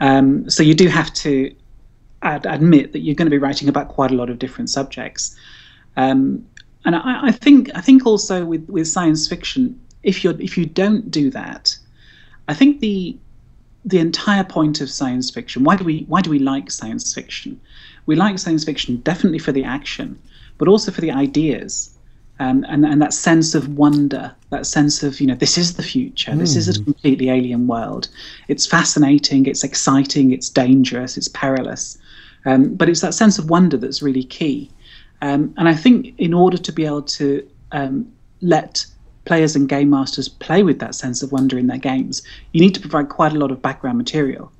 Um, 0.00 0.48
so 0.48 0.62
you 0.62 0.74
do 0.74 0.88
have 0.88 1.12
to 1.14 1.54
ad- 2.22 2.46
admit 2.46 2.92
that 2.92 3.00
you're 3.00 3.14
going 3.14 3.26
to 3.26 3.30
be 3.30 3.38
writing 3.38 3.68
about 3.68 3.88
quite 3.88 4.10
a 4.10 4.14
lot 4.14 4.30
of 4.30 4.38
different 4.38 4.70
subjects. 4.70 5.36
Um, 5.96 6.46
and 6.84 6.96
I, 6.96 7.26
I, 7.26 7.32
think 7.32 7.70
I 7.74 7.80
think 7.80 8.06
also 8.06 8.44
with, 8.44 8.68
with 8.68 8.88
science 8.88 9.28
fiction, 9.28 9.78
if 10.02 10.24
you 10.24 10.30
if 10.30 10.56
you 10.56 10.64
don't 10.64 11.10
do 11.10 11.30
that, 11.30 11.76
I 12.48 12.54
think 12.54 12.80
the 12.80 13.16
the 13.84 13.98
entire 13.98 14.44
point 14.44 14.80
of 14.80 14.90
science 14.90 15.30
fiction. 15.30 15.64
Why 15.64 15.76
do 15.76 15.84
we 15.84 16.04
why 16.08 16.22
do 16.22 16.30
we 16.30 16.38
like 16.38 16.70
science 16.70 17.14
fiction? 17.14 17.60
We 18.06 18.16
like 18.16 18.38
science 18.38 18.64
fiction 18.64 18.96
definitely 18.98 19.38
for 19.38 19.52
the 19.52 19.64
action, 19.64 20.18
but 20.56 20.68
also 20.68 20.90
for 20.90 21.02
the 21.02 21.10
ideas 21.10 21.94
um, 22.40 22.64
and 22.68 22.86
and 22.86 23.00
that 23.02 23.12
sense 23.12 23.54
of 23.54 23.68
wonder, 23.76 24.34
that 24.48 24.66
sense 24.66 25.02
of 25.02 25.20
you 25.20 25.26
know 25.26 25.34
this 25.34 25.58
is 25.58 25.74
the 25.74 25.82
future, 25.82 26.34
this 26.34 26.54
mm. 26.54 26.56
is 26.56 26.68
a 26.68 26.78
hmm. 26.78 26.84
completely 26.84 27.28
alien 27.28 27.66
world. 27.66 28.08
It's 28.48 28.66
fascinating, 28.66 29.44
it's 29.46 29.62
exciting, 29.62 30.32
it's 30.32 30.48
dangerous, 30.48 31.18
it's 31.18 31.28
perilous, 31.28 31.98
um, 32.46 32.74
but 32.74 32.88
it's 32.88 33.02
that 33.02 33.12
sense 33.12 33.38
of 33.38 33.50
wonder 33.50 33.76
that's 33.76 34.02
really 34.02 34.24
key. 34.24 34.70
Um, 35.20 35.52
and 35.58 35.68
I 35.68 35.74
think 35.74 36.14
in 36.18 36.32
order 36.32 36.56
to 36.56 36.72
be 36.72 36.86
able 36.86 37.02
to 37.02 37.46
um, 37.72 38.10
let 38.40 38.86
players 39.26 39.54
and 39.54 39.68
game 39.68 39.90
masters 39.90 40.30
play 40.30 40.62
with 40.62 40.78
that 40.78 40.94
sense 40.94 41.22
of 41.22 41.32
wonder 41.32 41.58
in 41.58 41.66
their 41.66 41.78
games, 41.78 42.22
you 42.52 42.60
need 42.62 42.74
to 42.74 42.80
provide 42.80 43.10
quite 43.10 43.34
a 43.34 43.38
lot 43.38 43.50
of 43.50 43.60
background 43.60 43.98
material. 43.98 44.50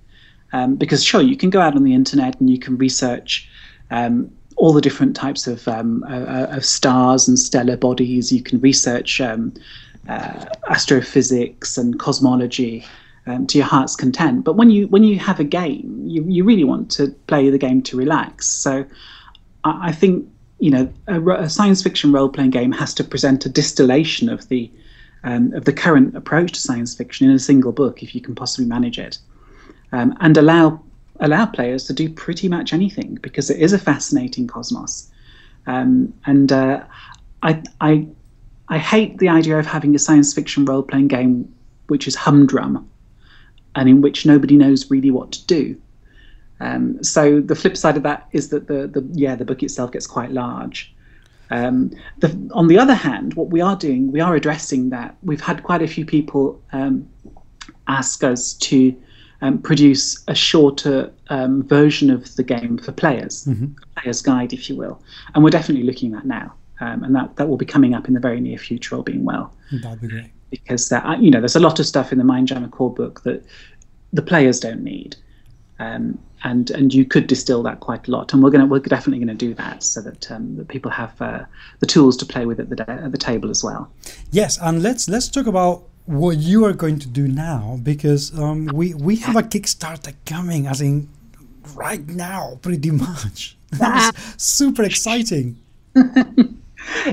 Um, 0.52 0.76
because 0.76 1.02
sure, 1.02 1.22
you 1.22 1.37
can 1.37 1.49
go 1.49 1.62
out 1.62 1.76
on 1.76 1.84
the 1.84 1.94
internet 1.94 2.38
and 2.40 2.50
you 2.50 2.58
can 2.58 2.76
research 2.76 3.49
um, 3.90 4.30
all 4.61 4.75
the 4.75 4.81
different 4.83 5.17
types 5.17 5.47
of, 5.47 5.67
um, 5.67 6.05
uh, 6.07 6.47
of 6.50 6.67
stars 6.67 7.26
and 7.26 7.38
stellar 7.38 7.79
bodies. 7.79 8.31
You 8.31 8.43
can 8.43 8.61
research 8.61 9.19
um, 9.19 9.55
uh, 10.07 10.45
astrophysics 10.69 11.79
and 11.79 11.99
cosmology 11.99 12.85
um, 13.26 13.47
to 13.47 13.57
your 13.57 13.67
heart's 13.67 13.97
content. 13.97 14.45
But 14.45 14.57
when 14.57 14.71
you 14.71 14.87
when 14.88 15.02
you 15.02 15.19
have 15.19 15.40
a 15.40 15.45
game, 15.45 16.02
you, 16.05 16.23
you 16.29 16.45
really 16.45 16.64
want 16.64 16.90
to 16.93 17.09
play 17.26 17.49
the 17.49 17.57
game 17.57 17.81
to 17.83 17.97
relax. 17.97 18.49
So 18.49 18.85
I, 19.64 19.88
I 19.88 19.93
think 19.93 20.29
you 20.59 20.71
know 20.71 20.93
a, 21.07 21.45
a 21.45 21.49
science 21.49 21.83
fiction 21.83 22.12
role 22.12 22.29
playing 22.29 22.50
game 22.50 22.73
has 22.73 22.93
to 22.95 23.05
present 23.05 23.47
a 23.47 23.49
distillation 23.49 24.29
of 24.29 24.47
the 24.49 24.71
um, 25.25 25.55
of 25.55 25.64
the 25.64 25.73
current 25.73 26.14
approach 26.14 26.52
to 26.52 26.61
science 26.61 26.95
fiction 26.95 27.29
in 27.29 27.35
a 27.35 27.38
single 27.38 27.73
book, 27.73 28.02
if 28.02 28.14
you 28.14 28.21
can 28.21 28.35
possibly 28.35 28.67
manage 28.67 28.99
it, 28.99 29.17
um, 29.93 30.14
and 30.21 30.37
allow 30.37 30.83
allow 31.20 31.46
players 31.46 31.84
to 31.84 31.92
do 31.92 32.08
pretty 32.08 32.48
much 32.48 32.72
anything 32.72 33.18
because 33.22 33.50
it 33.50 33.58
is 33.58 33.72
a 33.72 33.78
fascinating 33.78 34.46
cosmos. 34.46 35.10
Um, 35.66 36.12
and 36.26 36.50
uh, 36.50 36.82
I, 37.42 37.62
I 37.80 38.06
I 38.70 38.78
hate 38.78 39.18
the 39.18 39.28
idea 39.28 39.58
of 39.58 39.66
having 39.66 39.94
a 39.96 39.98
science 39.98 40.32
fiction 40.32 40.64
role 40.64 40.82
playing 40.82 41.08
game 41.08 41.52
which 41.88 42.06
is 42.06 42.14
humdrum 42.14 42.88
and 43.74 43.88
in 43.88 44.00
which 44.00 44.24
nobody 44.24 44.56
knows 44.56 44.88
really 44.90 45.10
what 45.10 45.32
to 45.32 45.46
do. 45.46 45.80
Um, 46.60 47.02
so 47.02 47.40
the 47.40 47.56
flip 47.56 47.76
side 47.76 47.96
of 47.96 48.04
that 48.04 48.28
is 48.32 48.50
that 48.50 48.68
the, 48.68 48.86
the 48.86 49.06
yeah 49.12 49.34
the 49.34 49.44
book 49.44 49.62
itself 49.62 49.90
gets 49.90 50.06
quite 50.06 50.30
large. 50.30 50.94
Um, 51.50 51.90
the, 52.18 52.48
on 52.54 52.68
the 52.68 52.78
other 52.78 52.94
hand, 52.94 53.34
what 53.34 53.48
we 53.48 53.60
are 53.60 53.74
doing, 53.74 54.12
we 54.12 54.20
are 54.20 54.36
addressing 54.36 54.90
that. 54.90 55.16
We've 55.22 55.40
had 55.40 55.64
quite 55.64 55.82
a 55.82 55.88
few 55.88 56.04
people 56.04 56.62
um, 56.72 57.08
ask 57.88 58.22
us 58.22 58.54
to 58.54 58.94
um, 59.42 59.59
produce 59.59 60.23
a 60.28 60.35
shorter 60.35 61.12
um, 61.28 61.62
version 61.62 62.11
of 62.11 62.35
the 62.37 62.42
game 62.42 62.78
for 62.78 62.92
players, 62.92 63.44
mm-hmm. 63.47 63.73
player's 63.97 64.23
guide, 64.23 64.52
if 64.52 64.68
you 64.68 64.76
will, 64.76 65.02
and 65.35 65.42
we're 65.44 65.50
definitely 65.50 65.85
looking 65.85 66.14
at 66.14 66.23
that 66.23 66.26
now, 66.26 66.54
um, 66.80 67.04
and 67.04 67.14
that 67.14 67.37
that 67.37 67.49
will 67.49 67.56
be 67.56 67.66
coming 67.66 67.94
up 67.94 68.09
in 68.09 68.14
the 68.14 68.20
very 68.20 68.40
near 68.40 68.59
future, 68.59 68.97
all 68.97 69.02
being 69.02 69.25
well. 69.25 69.54
That'd 69.73 70.00
be 70.00 70.09
great 70.09 70.30
because 70.50 70.92
uh, 70.92 71.16
you 71.18 71.30
know 71.30 71.40
there's 71.40 71.56
a 71.56 71.61
lot 71.61 71.78
of 71.78 71.87
stuff 71.87 72.12
in 72.12 72.18
the 72.18 72.25
Mindjammer 72.25 72.70
core 72.70 72.92
book 72.92 73.23
that 73.23 73.44
the 74.12 74.23
players 74.23 74.61
don't 74.61 74.82
need, 74.82 75.16
um, 75.78 76.18
and 76.42 76.70
and 76.70 76.92
you 76.92 77.04
could 77.04 77.26
distill 77.26 77.62
that 77.62 77.80
quite 77.80 78.09
a 78.09 78.11
lot. 78.11 78.32
And 78.32 78.42
we're 78.42 78.50
gonna 78.50 78.66
we're 78.66 78.80
definitely 78.80 79.25
going 79.25 79.38
to 79.38 79.47
do 79.47 79.54
that 79.54 79.82
so 79.82 80.02
that 80.02 80.30
um, 80.30 80.56
that 80.56 80.68
people 80.68 80.90
have 80.90 81.20
uh, 81.23 81.44
the 81.78 81.87
tools 81.87 82.16
to 82.18 82.26
play 82.26 82.47
with 82.47 82.61
at 82.61 82.68
the 82.68 82.90
at 82.90 83.12
the 83.12 83.18
table 83.18 83.50
as 83.50 83.64
well. 83.64 83.90
Yes, 84.30 84.59
and 84.61 84.82
let's 84.82 85.09
let's 85.09 85.28
talk 85.28 85.47
about 85.47 85.85
what 86.07 86.38
you 86.38 86.64
are 86.64 86.73
going 86.73 86.99
to 86.99 87.09
do 87.09 87.28
now 87.28 87.78
because 87.83 88.37
um, 88.38 88.66
we 88.73 88.95
we 88.95 89.16
have 89.16 89.37
a 89.37 89.42
Kickstarter 89.42 90.14
coming, 90.26 90.66
as 90.66 90.80
in 90.80 91.09
right 91.75 92.07
now, 92.07 92.59
pretty 92.62 92.90
much. 93.07 93.57
That's 93.71 94.42
super 94.42 94.83
exciting. 94.83 95.59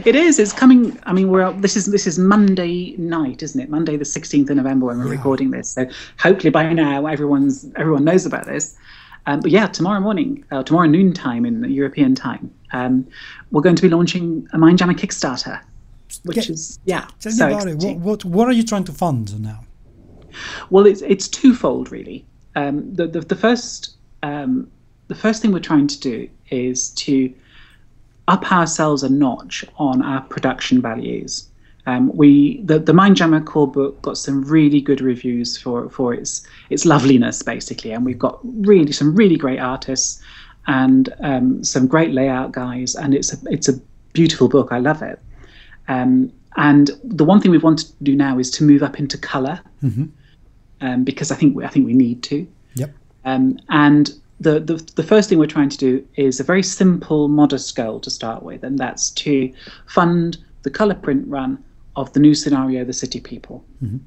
It 0.06 0.16
is. 0.16 0.40
It's 0.40 0.54
coming. 0.54 0.98
I 1.04 1.14
mean, 1.14 1.30
we're 1.30 1.52
this 1.54 1.76
is 1.76 1.88
this 1.88 2.08
is 2.08 2.18
Monday 2.18 2.96
night, 2.98 3.44
isn't 3.44 3.60
it? 3.60 3.70
Monday 3.70 3.98
the 3.98 4.06
sixteenth 4.06 4.50
of 4.50 4.56
November 4.56 4.88
when 4.88 4.98
we're 4.98 5.06
yeah. 5.06 5.12
recording 5.12 5.52
this. 5.52 5.70
So 5.70 5.86
hopefully 6.18 6.52
by 6.52 6.72
now 6.74 7.06
everyone's 7.06 7.70
everyone 7.76 8.04
knows 8.06 8.26
about 8.26 8.46
this. 8.46 8.78
Um, 9.26 9.42
but 9.42 9.52
yeah, 9.52 9.68
tomorrow 9.68 10.00
morning, 10.00 10.46
uh, 10.52 10.64
tomorrow 10.64 10.88
noon 10.88 11.14
time 11.14 11.46
in 11.46 11.64
European 11.66 12.16
time, 12.16 12.50
um, 12.72 13.06
we're 13.52 13.62
going 13.62 13.76
to 13.76 13.82
be 13.82 13.90
launching 13.90 14.48
a 14.54 14.58
Mindjammer 14.58 14.98
Kickstarter, 14.98 15.60
which 16.24 16.50
is 16.50 16.80
yeah. 16.86 17.08
Tell 17.20 17.32
so 17.32 17.48
me 17.48 17.54
about 17.54 17.68
it. 17.68 17.78
What, 17.78 17.98
what, 17.98 18.26
what 18.26 18.48
are 18.48 18.54
you 18.54 18.64
trying 18.64 18.84
to 18.86 18.92
fund 18.92 19.40
now? 19.42 19.64
Well, 20.70 20.86
it's 20.86 21.02
it's 21.02 21.28
twofold 21.28 21.92
really. 21.92 22.26
Um, 22.56 22.94
the, 22.94 23.08
the 23.08 23.22
the 23.22 23.36
first 23.36 23.96
um, 24.24 24.70
the 25.08 25.16
first 25.16 25.42
thing 25.42 25.52
we're 25.52 25.60
trying 25.60 25.88
to 25.88 26.00
do 26.00 26.30
is 26.50 26.90
to 26.92 27.34
up 28.28 28.52
ourselves 28.52 29.04
a 29.04 29.10
notch 29.10 29.66
on 29.78 30.02
our 30.02 30.22
production 30.22 30.82
values. 30.82 31.50
Um, 31.86 32.14
we 32.16 32.62
the, 32.64 32.80
the 32.80 32.92
Mindjammer 32.92 33.46
core 33.46 33.72
book 33.72 34.02
got 34.02 34.18
some 34.18 34.44
really 34.44 34.82
good 34.82 35.00
reviews 35.00 35.58
for 35.58 35.90
for 35.90 36.14
its 36.14 36.46
its 36.70 36.86
loveliness 36.86 37.42
basically, 37.42 37.92
and 37.92 38.06
we've 38.06 38.20
got 38.20 38.40
really 38.44 38.92
some 38.92 39.16
really 39.16 39.38
great 39.38 39.60
artists 39.60 40.22
and 40.68 41.14
um, 41.22 41.64
some 41.64 41.88
great 41.88 42.12
layout 42.12 42.52
guys, 42.52 42.96
and 42.96 43.16
it's 43.16 43.32
a 43.32 43.38
it's 43.46 43.70
a 43.70 43.80
beautiful 44.12 44.50
book. 44.50 44.70
I 44.72 44.80
love 44.80 45.02
it. 45.02 45.20
Um, 45.88 46.32
and 46.58 46.92
the 47.04 47.24
one 47.24 47.40
thing 47.40 47.52
we 47.52 47.58
want 47.58 47.80
to 47.80 47.94
do 48.04 48.16
now 48.16 48.40
is 48.40 48.50
to 48.52 48.64
move 48.64 48.84
up 48.84 49.00
into 49.00 49.18
color, 49.18 49.60
mm-hmm. 49.84 50.06
Um, 50.80 51.04
because 51.04 51.32
I 51.32 51.36
think 51.36 51.56
we, 51.56 51.66
I 51.66 51.70
think 51.70 51.88
we 51.88 51.94
need 51.94 52.22
to. 52.24 52.48
Yep. 52.76 52.92
Um, 53.26 53.60
and 53.70 54.12
the, 54.40 54.60
the, 54.60 54.76
the 54.96 55.02
first 55.02 55.28
thing 55.28 55.40
we're 55.40 55.48
trying 55.48 55.70
to 55.70 55.78
do 55.78 56.08
is 56.16 56.40
a 56.40 56.44
very 56.44 56.62
simple, 56.62 57.28
modest 57.28 57.76
goal 57.76 58.00
to 58.02 58.12
start 58.12 58.44
with, 58.44 58.64
and 58.64 58.78
that's 58.78 59.10
to 59.12 59.52
fund 59.88 60.38
the 60.62 60.70
color 60.70 60.94
print 60.94 61.28
run 61.28 61.64
of 61.96 62.14
the 62.14 62.20
new 62.20 62.36
scenario, 62.36 62.86
The 62.86 62.94
City 62.94 63.20
People. 63.20 63.66
Mm-hmm. 63.84 63.98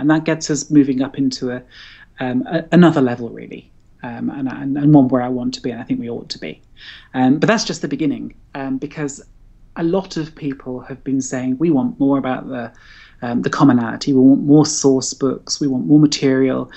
And 0.00 0.10
that 0.10 0.24
gets 0.24 0.50
us 0.50 0.68
moving 0.68 1.00
up 1.00 1.16
into 1.16 1.52
a, 1.52 1.62
um, 2.18 2.44
a 2.48 2.64
another 2.72 3.00
level, 3.00 3.28
really, 3.30 3.70
um, 4.02 4.30
and, 4.30 4.48
and, 4.48 4.76
and, 4.76 4.92
one 4.92 5.06
where 5.08 5.22
I 5.22 5.28
want 5.28 5.54
to 5.54 5.62
be, 5.62 5.70
and 5.70 5.80
I 5.80 5.84
think 5.84 6.00
we 6.00 6.10
ought 6.10 6.28
to 6.30 6.38
be. 6.38 6.60
Um, 7.14 7.38
but 7.38 7.46
that's 7.46 7.64
just 7.64 7.82
the 7.82 7.88
beginning, 7.88 8.34
um, 8.56 8.78
because 8.78 9.24
a 9.76 9.82
lot 9.82 10.16
of 10.16 10.34
people 10.34 10.80
have 10.80 11.02
been 11.04 11.20
saying 11.20 11.58
we 11.58 11.70
want 11.70 11.98
more 12.00 12.18
about 12.18 12.48
the 12.48 12.72
um, 13.22 13.42
the 13.42 13.50
commonality. 13.50 14.12
We 14.12 14.20
want 14.20 14.42
more 14.42 14.66
source 14.66 15.14
books. 15.14 15.58
We 15.58 15.68
want 15.68 15.86
more 15.86 15.98
material 15.98 16.70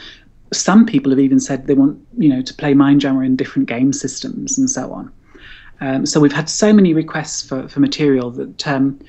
some 0.52 0.86
people 0.86 1.12
have 1.12 1.20
even 1.20 1.40
said 1.40 1.68
they 1.68 1.74
want 1.74 2.00
you 2.18 2.30
know 2.30 2.42
to 2.42 2.54
play 2.54 2.74
Mindjammer 2.74 3.26
in 3.26 3.36
different 3.36 3.68
game 3.68 3.94
systems 3.94 4.58
and 4.58 4.70
so 4.70 4.92
on. 4.92 5.12
Um, 5.82 6.06
so 6.06 6.20
we've 6.20 6.34
had 6.34 6.50
so 6.50 6.74
many 6.74 6.94
requests 6.94 7.48
for, 7.48 7.68
for 7.70 7.80
material 7.80 8.32
that 8.32 8.68
um, 8.68 9.00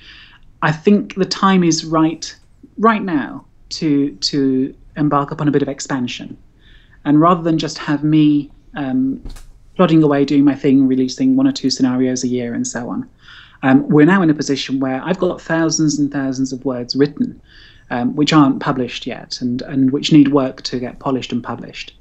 I 0.62 0.70
think 0.70 1.14
the 1.16 1.24
time 1.24 1.64
is 1.64 1.84
right 1.84 2.34
right 2.78 3.02
now 3.02 3.44
to 3.70 4.14
to 4.16 4.74
embark 4.96 5.30
upon 5.30 5.48
a 5.48 5.50
bit 5.50 5.62
of 5.62 5.68
expansion, 5.68 6.36
and 7.04 7.20
rather 7.20 7.42
than 7.42 7.58
just 7.58 7.78
have 7.78 8.04
me 8.04 8.50
um, 8.74 9.22
plodding 9.76 10.02
away 10.02 10.24
doing 10.24 10.44
my 10.44 10.54
thing, 10.54 10.86
releasing 10.86 11.36
one 11.36 11.46
or 11.46 11.52
two 11.52 11.70
scenarios 11.70 12.22
a 12.22 12.28
year 12.28 12.54
and 12.54 12.66
so 12.66 12.88
on. 12.90 13.08
Um, 13.62 13.88
we're 13.88 14.06
now 14.06 14.22
in 14.22 14.30
a 14.30 14.34
position 14.34 14.80
where 14.80 15.02
I've 15.02 15.18
got 15.18 15.40
thousands 15.40 15.98
and 15.98 16.10
thousands 16.10 16.52
of 16.52 16.64
words 16.64 16.96
written 16.96 17.40
um, 17.90 18.14
which 18.14 18.32
aren't 18.32 18.60
published 18.60 19.06
yet 19.06 19.40
and, 19.40 19.62
and 19.62 19.90
which 19.90 20.12
need 20.12 20.28
work 20.28 20.62
to 20.62 20.78
get 20.78 20.98
polished 20.98 21.32
and 21.32 21.42
published. 21.42 21.94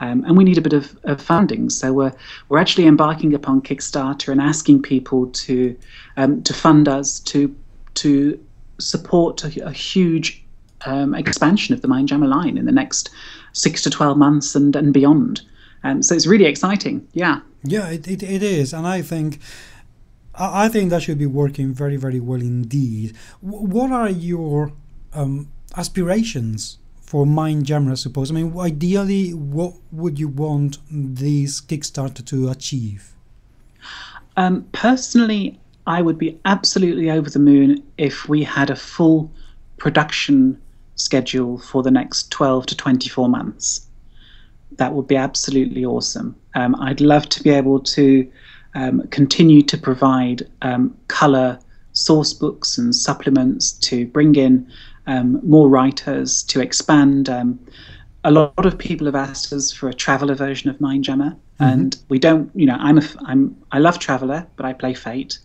Um, 0.00 0.24
and 0.24 0.36
we 0.36 0.44
need 0.44 0.58
a 0.58 0.60
bit 0.60 0.72
of, 0.72 0.98
of, 1.04 1.20
funding. 1.20 1.70
So 1.70 1.92
we're 1.92 2.12
we're 2.48 2.58
actually 2.58 2.86
embarking 2.86 3.32
upon 3.32 3.62
Kickstarter 3.62 4.32
and 4.32 4.40
asking 4.40 4.82
people 4.82 5.28
to 5.28 5.76
um, 6.16 6.42
to 6.42 6.52
fund 6.52 6.88
us 6.88 7.20
to 7.20 7.54
to 7.94 8.44
support 8.78 9.44
a, 9.44 9.66
a 9.66 9.70
huge 9.70 10.42
um, 10.84 11.14
expansion 11.14 11.74
of 11.74 11.80
the 11.80 11.88
Mindjammer 11.88 12.28
line 12.28 12.58
in 12.58 12.66
the 12.66 12.72
next 12.72 13.10
six 13.52 13.82
to 13.82 13.90
twelve 13.90 14.18
months 14.18 14.56
and 14.56 14.74
and 14.74 14.92
beyond. 14.92 15.42
Um, 15.84 16.02
so 16.02 16.14
it's 16.14 16.26
really 16.26 16.46
exciting. 16.46 17.06
Yeah. 17.12 17.40
Yeah, 17.62 17.88
it, 17.88 18.08
it, 18.08 18.22
it 18.22 18.42
is, 18.42 18.72
and 18.72 18.86
I 18.86 19.00
think. 19.00 19.38
I 20.36 20.68
think 20.68 20.90
that 20.90 21.02
should 21.02 21.18
be 21.18 21.26
working 21.26 21.72
very, 21.72 21.96
very 21.96 22.18
well 22.18 22.40
indeed. 22.40 23.16
What 23.40 23.92
are 23.92 24.10
your 24.10 24.72
um, 25.12 25.48
aspirations 25.76 26.78
for 27.00 27.24
Mindjammer, 27.24 27.92
I 27.92 27.94
suppose? 27.94 28.30
I 28.30 28.34
mean, 28.34 28.58
ideally, 28.58 29.32
what 29.32 29.74
would 29.92 30.18
you 30.18 30.28
want 30.28 30.78
this 30.90 31.60
Kickstarter 31.60 32.24
to 32.26 32.48
achieve? 32.48 33.12
Um, 34.36 34.66
personally, 34.72 35.60
I 35.86 36.02
would 36.02 36.18
be 36.18 36.38
absolutely 36.44 37.10
over 37.10 37.30
the 37.30 37.38
moon 37.38 37.82
if 37.98 38.28
we 38.28 38.42
had 38.42 38.70
a 38.70 38.76
full 38.76 39.30
production 39.76 40.60
schedule 40.96 41.58
for 41.58 41.82
the 41.82 41.90
next 41.90 42.30
12 42.30 42.66
to 42.66 42.76
24 42.76 43.28
months. 43.28 43.86
That 44.72 44.94
would 44.94 45.06
be 45.06 45.16
absolutely 45.16 45.84
awesome. 45.84 46.34
Um, 46.56 46.74
I'd 46.76 47.00
love 47.00 47.28
to 47.28 47.42
be 47.42 47.50
able 47.50 47.80
to 47.80 48.28
um, 48.74 49.06
continue 49.08 49.62
to 49.62 49.78
provide 49.78 50.42
um, 50.62 50.96
color 51.08 51.58
source 51.92 52.32
books 52.32 52.76
and 52.76 52.94
supplements 52.94 53.72
to 53.72 54.06
bring 54.06 54.34
in 54.34 54.66
um, 55.06 55.40
more 55.46 55.68
writers, 55.68 56.42
to 56.44 56.60
expand. 56.60 57.28
Um, 57.28 57.58
a 58.24 58.30
lot 58.30 58.66
of 58.66 58.78
people 58.78 59.06
have 59.06 59.14
asked 59.14 59.52
us 59.52 59.70
for 59.70 59.88
a 59.88 59.94
Traveller 59.94 60.34
version 60.34 60.70
of 60.70 60.78
Mindjammer, 60.78 61.32
mm-hmm. 61.32 61.64
and 61.64 61.96
we 62.08 62.18
don't. 62.18 62.50
You 62.54 62.66
know, 62.66 62.76
I'm 62.80 62.98
a, 62.98 63.02
I'm 63.26 63.56
I 63.72 63.78
love 63.78 63.98
Traveller, 63.98 64.46
but 64.56 64.66
I 64.66 64.72
play 64.72 64.94
Fate. 64.94 65.38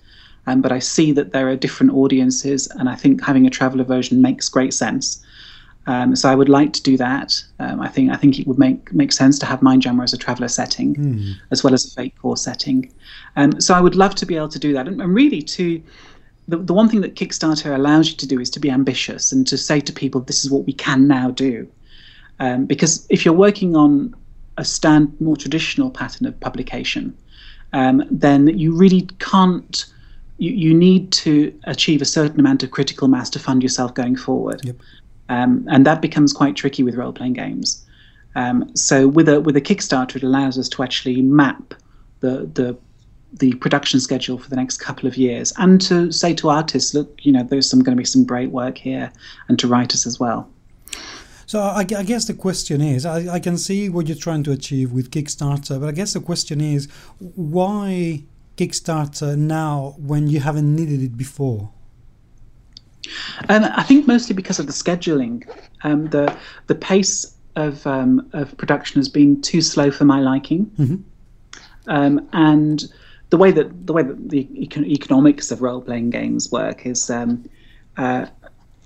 Um, 0.48 0.62
but 0.62 0.72
I 0.72 0.80
see 0.80 1.12
that 1.12 1.32
there 1.32 1.48
are 1.50 1.56
different 1.56 1.94
audiences, 1.94 2.68
and 2.78 2.90
I 2.90 2.96
think 2.96 3.24
having 3.24 3.46
a 3.46 3.50
Traveller 3.50 3.84
version 3.84 4.22
makes 4.22 4.50
great 4.50 4.74
sense. 4.74 5.24
Um, 5.90 6.16
so 6.16 6.30
I 6.30 6.36
would 6.36 6.50
like 6.50 6.72
to 6.74 6.84
do 6.84 6.98
that. 6.98 7.44
Um, 7.58 7.82
I 7.82 7.88
think 7.88 8.12
I 8.12 8.16
think 8.16 8.38
it 8.38 8.46
would 8.46 8.60
make 8.60 8.94
make 8.94 9.12
sense 9.12 9.40
to 9.40 9.48
have 9.48 9.62
Mindjammer 9.62 10.04
as 10.04 10.14
a 10.14 10.18
Traveller 10.18 10.48
setting, 10.48 10.96
mm. 10.96 11.34
as 11.50 11.64
well 11.64 11.74
as 11.74 11.84
a 11.84 11.90
Fate 11.90 12.14
core 12.22 12.38
setting. 12.38 12.94
Um, 13.36 13.60
so 13.60 13.74
I 13.74 13.82
would 13.82 13.96
love 13.96 14.14
to 14.16 14.26
be 14.28 14.36
able 14.36 14.50
to 14.50 14.60
do 14.60 14.72
that, 14.74 14.88
and, 14.88 15.02
and 15.02 15.16
really 15.16 15.42
to 15.42 15.82
the, 16.48 16.58
the 16.58 16.76
one 16.76 16.90
thing 16.90 17.02
that 17.02 17.16
Kickstarter 17.16 17.74
allows 17.74 18.12
you 18.12 18.18
to 18.18 18.28
do 18.28 18.40
is 18.40 18.52
to 18.52 18.60
be 18.60 18.70
ambitious 18.70 19.32
and 19.32 19.48
to 19.48 19.58
say 19.58 19.80
to 19.80 19.92
people, 19.92 20.22
this 20.22 20.46
is 20.46 20.52
what 20.52 20.66
we 20.68 20.74
can 20.74 21.08
now 21.08 21.32
do. 21.32 21.68
Um, 22.40 22.66
because 22.66 23.08
if 23.10 23.26
you're 23.26 23.34
working 23.34 23.76
on 23.76 24.16
a 24.58 24.66
stand 24.66 25.20
more 25.20 25.38
traditional 25.38 25.90
pattern 25.90 26.28
of 26.28 26.40
publication, 26.40 27.18
um, 27.74 28.04
then 28.12 28.48
you 28.48 28.76
really 28.76 29.10
can't. 29.18 29.86
You, 30.38 30.52
you 30.52 30.74
need 30.74 31.12
to 31.14 31.52
achieve 31.64 32.02
a 32.02 32.06
certain 32.06 32.40
amount 32.40 32.62
of 32.62 32.70
critical 32.70 33.08
mass 33.08 33.30
to 33.32 33.40
fund 33.40 33.64
yourself 33.64 33.94
going 33.96 34.16
forward, 34.16 34.62
Yep. 34.64 34.76
Um, 35.30 35.66
and 35.70 35.86
that 35.86 36.02
becomes 36.02 36.34
quite 36.34 36.56
tricky 36.56 36.84
with 36.84 36.96
role 36.96 37.14
playing 37.14 37.34
games. 37.34 37.86
Um, 38.36 38.76
so 38.76 39.08
with 39.08 39.30
a 39.30 39.42
with 39.42 39.56
a 39.56 39.62
Kickstarter, 39.62 40.18
it 40.18 40.24
allows 40.24 40.58
us 40.58 40.70
to 40.70 40.84
actually 40.84 41.22
map 41.22 41.74
the 42.20 42.50
the 42.54 42.78
the 43.34 43.54
production 43.56 44.00
schedule 44.00 44.40
for 44.40 44.50
the 44.50 44.56
next 44.56 44.78
couple 44.78 45.08
of 45.08 45.16
years, 45.16 45.54
and 45.58 45.80
to 45.82 46.12
say 46.12 46.34
to 46.34 46.50
artists, 46.50 46.94
look, 46.94 47.20
you 47.22 47.32
know, 47.32 47.44
there's 47.44 47.70
some 47.70 47.80
going 47.80 47.96
to 47.96 48.02
be 48.02 48.06
some 48.06 48.26
great 48.26 48.50
work 48.52 48.78
here, 48.78 49.12
and 49.48 49.60
to 49.60 49.68
writers 49.68 50.06
as 50.06 50.20
well. 50.20 50.50
So 51.46 51.60
I, 51.62 51.80
I 51.80 52.04
guess 52.04 52.26
the 52.26 52.36
question 52.36 52.80
is, 52.82 53.06
I, 53.06 53.36
I 53.36 53.40
can 53.40 53.58
see 53.58 53.90
what 53.90 54.08
you're 54.08 54.18
trying 54.18 54.44
to 54.44 54.52
achieve 54.52 54.92
with 54.92 55.10
Kickstarter, 55.10 55.80
but 55.80 55.90
I 55.90 55.92
guess 55.92 56.14
the 56.14 56.20
question 56.20 56.62
is, 56.62 56.88
why 57.18 58.24
Kickstarter 58.56 59.36
now 59.36 59.96
when 59.98 60.28
you 60.28 60.42
haven't 60.42 60.76
needed 60.76 61.02
it 61.02 61.18
before? 61.18 61.72
And 63.48 63.66
I 63.66 63.84
think 63.84 64.08
mostly 64.08 64.36
because 64.36 64.60
of 64.60 64.68
the 64.68 64.74
scheduling, 64.74 65.48
um, 65.84 66.08
the 66.10 66.36
the 66.68 66.76
pace 66.76 67.36
of 67.56 67.86
um, 67.88 68.30
of 68.34 68.56
production 68.58 69.00
has 69.00 69.10
been 69.10 69.42
too 69.42 69.62
slow 69.62 69.92
for 69.92 70.06
my 70.06 70.20
liking, 70.20 70.66
Mhm. 70.78 71.04
um, 71.88 72.28
and 72.34 72.84
the 73.30 73.38
way 73.38 73.52
that 73.52 73.86
the 73.88 73.94
way 73.94 74.04
that 74.04 74.30
the 74.30 74.46
econ- 74.56 74.86
economics 74.88 75.52
of 75.52 75.62
role 75.62 75.82
playing 75.82 76.10
games 76.10 76.52
work 76.52 76.86
is 76.86 77.10
um, 77.10 77.44
uh, 77.98 78.26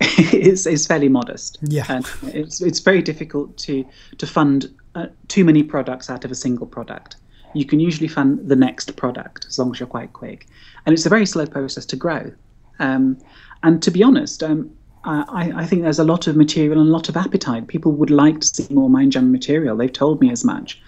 is 0.32 0.66
is 0.66 0.86
fairly 0.86 1.08
modest. 1.08 1.58
Yeah. 1.62 1.84
and 1.88 2.06
it's 2.34 2.60
it's 2.60 2.80
very 2.80 3.02
difficult 3.02 3.56
to 3.58 3.84
to 4.18 4.26
fund 4.26 4.70
uh, 4.94 5.06
too 5.28 5.44
many 5.44 5.62
products 5.62 6.10
out 6.10 6.24
of 6.24 6.30
a 6.30 6.34
single 6.34 6.66
product. 6.66 7.16
You 7.54 7.64
can 7.64 7.78
usually 7.80 8.08
fund 8.08 8.48
the 8.48 8.56
next 8.56 8.96
product 8.96 9.46
as 9.48 9.58
long 9.58 9.70
as 9.72 9.78
you're 9.78 9.86
quite 9.86 10.12
quick, 10.12 10.46
and 10.86 10.92
it's 10.92 11.06
a 11.06 11.10
very 11.10 11.26
slow 11.26 11.46
process 11.46 11.86
to 11.86 11.96
grow. 11.96 12.32
Um, 12.80 13.16
and 13.64 13.82
to 13.82 13.90
be 13.90 14.02
honest, 14.02 14.42
um, 14.42 14.70
I, 15.04 15.52
I 15.56 15.66
think 15.66 15.82
there's 15.82 15.98
a 15.98 16.04
lot 16.04 16.26
of 16.26 16.36
material 16.36 16.80
and 16.80 16.88
a 16.88 16.92
lot 16.92 17.08
of 17.08 17.16
appetite. 17.16 17.66
People 17.66 17.92
would 17.92 18.10
like 18.10 18.40
to 18.40 18.46
see 18.46 18.72
more 18.72 18.88
Mindjammer 18.88 19.30
material. 19.30 19.76
They've 19.76 19.92
told 19.92 20.20
me 20.20 20.30
as 20.30 20.44
much. 20.44 20.80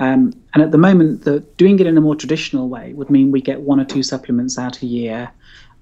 Um, 0.00 0.34
and 0.52 0.62
at 0.62 0.70
the 0.72 0.78
moment, 0.78 1.24
the, 1.24 1.40
doing 1.56 1.78
it 1.78 1.86
in 1.86 1.96
a 1.96 2.00
more 2.00 2.16
traditional 2.16 2.68
way 2.68 2.92
would 2.94 3.10
mean 3.10 3.30
we 3.30 3.40
get 3.40 3.60
one 3.60 3.80
or 3.80 3.84
two 3.84 4.02
supplements 4.02 4.58
out 4.58 4.82
a 4.82 4.86
year, 4.86 5.30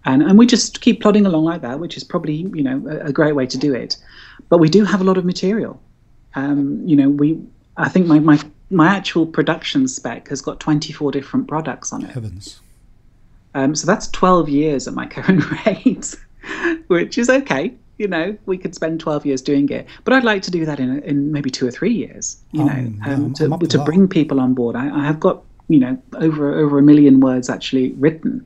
and 0.05 0.23
and 0.23 0.39
we 0.39 0.47
just 0.47 0.81
keep 0.81 1.01
plodding 1.01 1.27
along 1.27 1.45
like 1.45 1.63
that, 1.63 1.81
which 1.81 1.97
is 1.97 2.05
probably 2.05 2.35
you 2.35 2.63
know 2.63 2.87
a, 2.89 3.07
a 3.07 3.13
great 3.13 3.35
way 3.35 3.47
to 3.47 3.57
do 3.57 3.75
it. 3.75 3.97
But 4.49 4.59
we 4.59 4.69
do 4.69 4.85
have 4.85 5.01
a 5.01 5.05
lot 5.05 5.17
of 5.17 5.25
material. 5.25 5.81
Um, 6.35 6.87
you 6.87 6.95
know, 6.95 7.09
we 7.09 7.41
I 7.77 7.89
think 7.89 8.07
my, 8.07 8.19
my 8.19 8.39
my 8.71 8.89
actual 8.89 9.27
production 9.27 9.89
spec 9.89 10.29
has 10.29 10.43
got 10.43 10.61
24 10.61 11.11
different 11.13 11.49
products 11.49 11.93
on 11.93 12.05
it. 12.05 12.11
Heavens. 12.11 12.61
Um, 13.55 13.75
so 13.75 13.87
that's 13.87 14.09
12 14.09 14.49
years 14.49 14.89
at 14.89 14.95
my 14.95 15.07
current 15.15 15.45
rate, 15.67 16.15
which 16.89 17.19
is 17.19 17.29
okay. 17.31 17.75
You 17.99 18.09
know, 18.09 18.37
we 18.47 18.59
could 18.59 18.75
spend 18.75 19.01
12 19.01 19.27
years 19.27 19.43
doing 19.43 19.69
it, 19.69 19.87
but 20.05 20.13
I'd 20.15 20.25
like 20.25 20.43
to 20.43 20.51
do 20.51 20.65
that 20.65 20.81
in, 20.81 21.03
in 21.03 21.31
maybe 21.31 21.51
two 21.51 21.67
or 21.67 21.71
three 21.71 21.93
years. 21.93 22.39
You 22.53 22.63
Um, 22.63 22.67
know, 22.67 23.07
yeah, 23.07 23.15
um, 23.15 23.35
to, 23.35 23.49
to 23.69 23.79
bring 23.85 24.09
people 24.09 24.41
on 24.41 24.55
board. 24.55 24.75
I, 24.77 24.89
I 25.03 25.05
have 25.05 25.21
got 25.21 25.43
you 25.69 25.79
know 25.79 25.97
over 26.15 26.53
over 26.59 26.79
a 26.79 26.83
million 26.83 27.21
words 27.21 27.49
actually 27.49 27.93
written, 27.93 28.45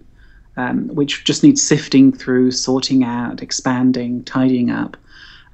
um, 0.57 0.89
which 0.89 1.25
just 1.25 1.43
needs 1.43 1.63
sifting 1.63 2.13
through, 2.13 2.51
sorting 2.51 3.03
out, 3.05 3.43
expanding, 3.43 4.25
tidying 4.25 4.71
up. 4.71 4.97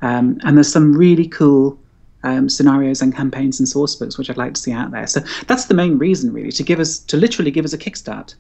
Um, 0.01 0.41
and 0.43 0.57
there's 0.57 0.73
some 0.73 0.95
really 0.97 1.29
cool 1.29 1.79
um, 2.25 2.49
scenarios 2.49 3.03
and 3.03 3.15
campaigns 3.15 3.61
and 3.61 3.69
source 3.69 3.95
books 3.95 4.19
which 4.19 4.31
I'd 4.31 4.37
like 4.37 4.55
to 4.55 4.61
see 4.61 4.73
out 4.73 4.91
there. 4.91 5.07
So 5.07 5.21
that's 5.47 5.67
the 5.67 5.75
main 5.75 5.99
reason, 5.99 6.33
really, 6.33 6.53
to 6.53 6.63
give 6.65 6.81
us 6.81 6.99
to 6.99 7.17
literally 7.17 7.51
give 7.53 7.65
us 7.65 7.73
a 7.73 7.79
kickstart 7.79 8.35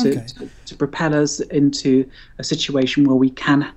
Okay. 0.00 0.26
to, 0.26 0.50
to 0.66 0.74
propel 0.74 1.14
us 1.14 1.40
into 1.40 2.08
a 2.38 2.44
situation 2.44 3.04
where 3.04 3.16
we 3.16 3.30
can 3.30 3.72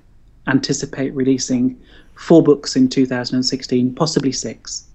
anticipate 0.46 1.14
releasing 1.14 1.80
four 2.14 2.42
books 2.42 2.76
in 2.76 2.88
2016, 2.88 3.94
possibly 3.94 4.32
six. 4.32 4.86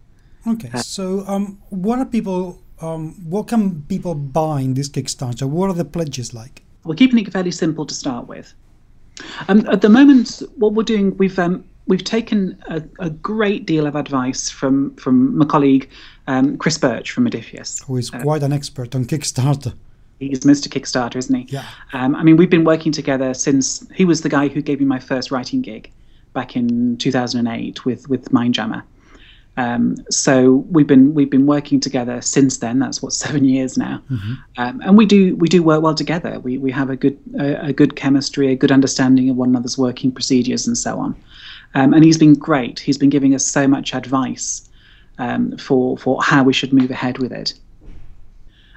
Okay. 0.47 0.69
So 0.80 1.23
um, 1.28 1.58
what 1.69 1.99
are 1.99 2.06
people? 2.06 2.62
Um, 2.82 3.13
what 3.30 3.47
can 3.47 3.84
people 3.84 4.15
buy 4.15 4.62
in 4.62 4.73
this 4.73 4.89
Kickstarter? 4.89 5.47
What 5.47 5.69
are 5.69 5.73
the 5.73 5.86
pledges 5.86 6.34
like? 6.34 6.62
We're 6.84 6.95
keeping 6.95 7.19
it 7.19 7.32
fairly 7.32 7.51
simple 7.51 7.86
to 7.86 7.93
start 7.93 8.28
with. 8.28 8.54
Um, 9.47 9.65
at 9.69 9.82
the 9.82 9.89
moment, 9.89 10.43
what 10.58 10.73
we're 10.73 10.84
doing, 10.84 11.15
we've 11.17 11.39
um, 11.39 11.63
we've 11.88 12.04
taken 12.04 12.62
a, 12.67 12.84
a 12.99 13.10
great 13.10 13.65
deal 13.65 13.88
of 13.88 13.95
advice 13.95 14.49
from 14.49 14.95
from 14.95 15.38
my 15.38 15.45
colleague 15.45 15.89
um, 16.28 16.58
Chris 16.58 16.78
Birch 16.78 17.12
from 17.12 17.25
Modiphius. 17.25 17.84
Who 17.86 17.97
is 17.97 18.10
quite 18.10 18.43
an 18.43 18.54
expert 18.54 18.93
on 18.93 19.06
Kickstarter? 19.06 19.73
He's 20.19 20.41
Mr. 20.41 20.67
Kickstarter, 20.67 21.17
isn't 21.17 21.36
he? 21.36 21.43
Yeah. 21.54 21.65
Um, 21.93 22.15
I 22.15 22.23
mean, 22.23 22.38
we've 22.38 22.49
been 22.49 22.63
working 22.63 22.91
together 22.91 23.34
since 23.34 23.88
he 23.93 24.06
was 24.06 24.21
the 24.21 24.30
guy 24.30 24.47
who 24.47 24.62
gave 24.62 24.80
me 24.80 24.86
my 24.86 24.99
first 24.99 25.30
writing 25.30 25.62
gig 25.62 25.91
back 26.34 26.56
in 26.56 26.97
2008 26.97 27.86
with 27.86 28.08
with 28.10 28.32
Mindjammer. 28.32 28.84
Um, 29.58 29.95
so 30.10 30.65
we've 30.69 30.88
been 30.88 31.13
we've 31.13 31.30
been 31.30 31.45
working 31.45 31.80
together 31.80 32.21
since 32.21 32.58
then. 32.58 32.80
That's 32.80 33.01
what 33.01 33.13
seven 33.23 33.45
years 33.45 33.78
now, 33.78 34.01
um, 34.58 34.82
and 34.82 34.97
we 34.97 35.06
do 35.06 35.36
we 35.38 35.47
do 35.47 35.63
work 35.63 35.82
well 35.82 35.95
together. 35.95 36.39
We 36.39 36.58
we 36.58 36.71
have 36.71 36.89
a 36.89 36.95
good 36.95 37.17
a, 37.39 37.67
a 37.67 37.73
good 37.73 37.95
chemistry, 37.95 38.51
a 38.51 38.56
good 38.56 38.71
understanding 38.71 39.30
of 39.30 39.36
one 39.36 39.49
another's 39.49 39.78
working 39.78 40.12
procedures, 40.12 40.67
and 40.67 40.78
so 40.78 40.99
on. 40.99 41.15
Um, 41.73 41.93
and 41.93 42.04
he's 42.04 42.17
been 42.17 42.36
great. 42.36 42.80
He's 42.80 42.97
been 42.97 43.10
giving 43.10 43.36
us 43.36 43.45
so 43.45 43.67
much 43.67 43.93
advice 43.93 44.69
um, 45.17 45.58
for 45.58 45.97
for 45.97 46.21
how 46.21 46.43
we 46.43 46.54
should 46.54 46.73
move 46.73 46.91
ahead 46.91 47.17
with 47.19 47.32
it. 47.32 47.54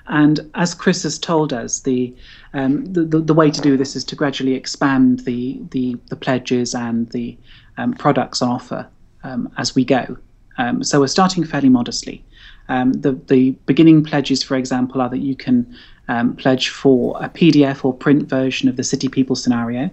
And 0.09 0.41
as 0.55 0.75
Chris 0.75 1.03
has 1.03 1.19
told 1.19 1.53
us, 1.53 1.81
the, 1.81 2.15
um, 2.55 2.85
the, 2.93 3.05
the 3.05 3.21
the 3.21 3.35
way 3.35 3.51
to 3.51 3.61
do 3.61 3.77
this 3.77 3.95
is 3.95 4.05
to 4.05 4.17
gradually 4.17 4.55
expand 4.55 5.21
the 5.21 5.61
the, 5.71 5.97
the 6.09 6.17
pledges 6.17 6.75
and 6.75 7.09
the 7.11 7.37
um, 7.77 7.93
products 7.93 8.43
on 8.43 8.49
offer 8.49 8.89
um, 9.23 9.53
as 9.59 9.75
we 9.75 9.85
go. 9.85 10.17
Um, 10.57 10.83
so 10.83 11.01
we're 11.01 11.07
starting 11.09 11.45
fairly 11.45 11.69
modestly. 11.69 12.25
Um, 12.69 12.93
the 12.93 13.13
the 13.13 13.51
beginning 13.67 14.03
pledges, 14.03 14.43
for 14.43 14.57
example, 14.57 15.01
are 15.01 15.09
that 15.09 15.19
you 15.19 15.37
can 15.37 15.77
um, 16.09 16.37
pledge 16.37 16.71
for 16.71 17.17
a 17.23 17.29
PDF 17.29 17.85
or 17.85 17.93
print 17.95 18.29
version 18.29 18.69
of 18.69 18.77
the 18.77 18.85
City 18.85 19.09
People 19.09 19.37
scenario. 19.37 19.91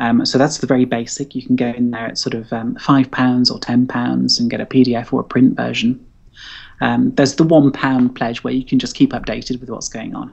Um, 0.00 0.24
so 0.24 0.38
that's 0.38 0.58
the 0.58 0.66
very 0.66 0.84
basic. 0.84 1.34
You 1.34 1.42
can 1.42 1.56
go 1.56 1.68
in 1.68 1.90
there 1.90 2.06
at 2.06 2.18
sort 2.18 2.34
of 2.34 2.52
um, 2.52 2.76
five 2.76 3.10
pounds 3.10 3.50
or 3.50 3.58
ten 3.58 3.86
pounds 3.86 4.38
and 4.38 4.50
get 4.50 4.60
a 4.60 4.66
PDF 4.66 5.12
or 5.12 5.20
a 5.20 5.24
print 5.24 5.56
version. 5.56 6.04
Um, 6.80 7.12
there's 7.14 7.34
the 7.34 7.44
one 7.44 7.72
pound 7.72 8.14
pledge 8.14 8.44
where 8.44 8.54
you 8.54 8.64
can 8.64 8.78
just 8.78 8.94
keep 8.94 9.10
updated 9.10 9.60
with 9.60 9.68
what's 9.68 9.88
going 9.88 10.14
on, 10.14 10.32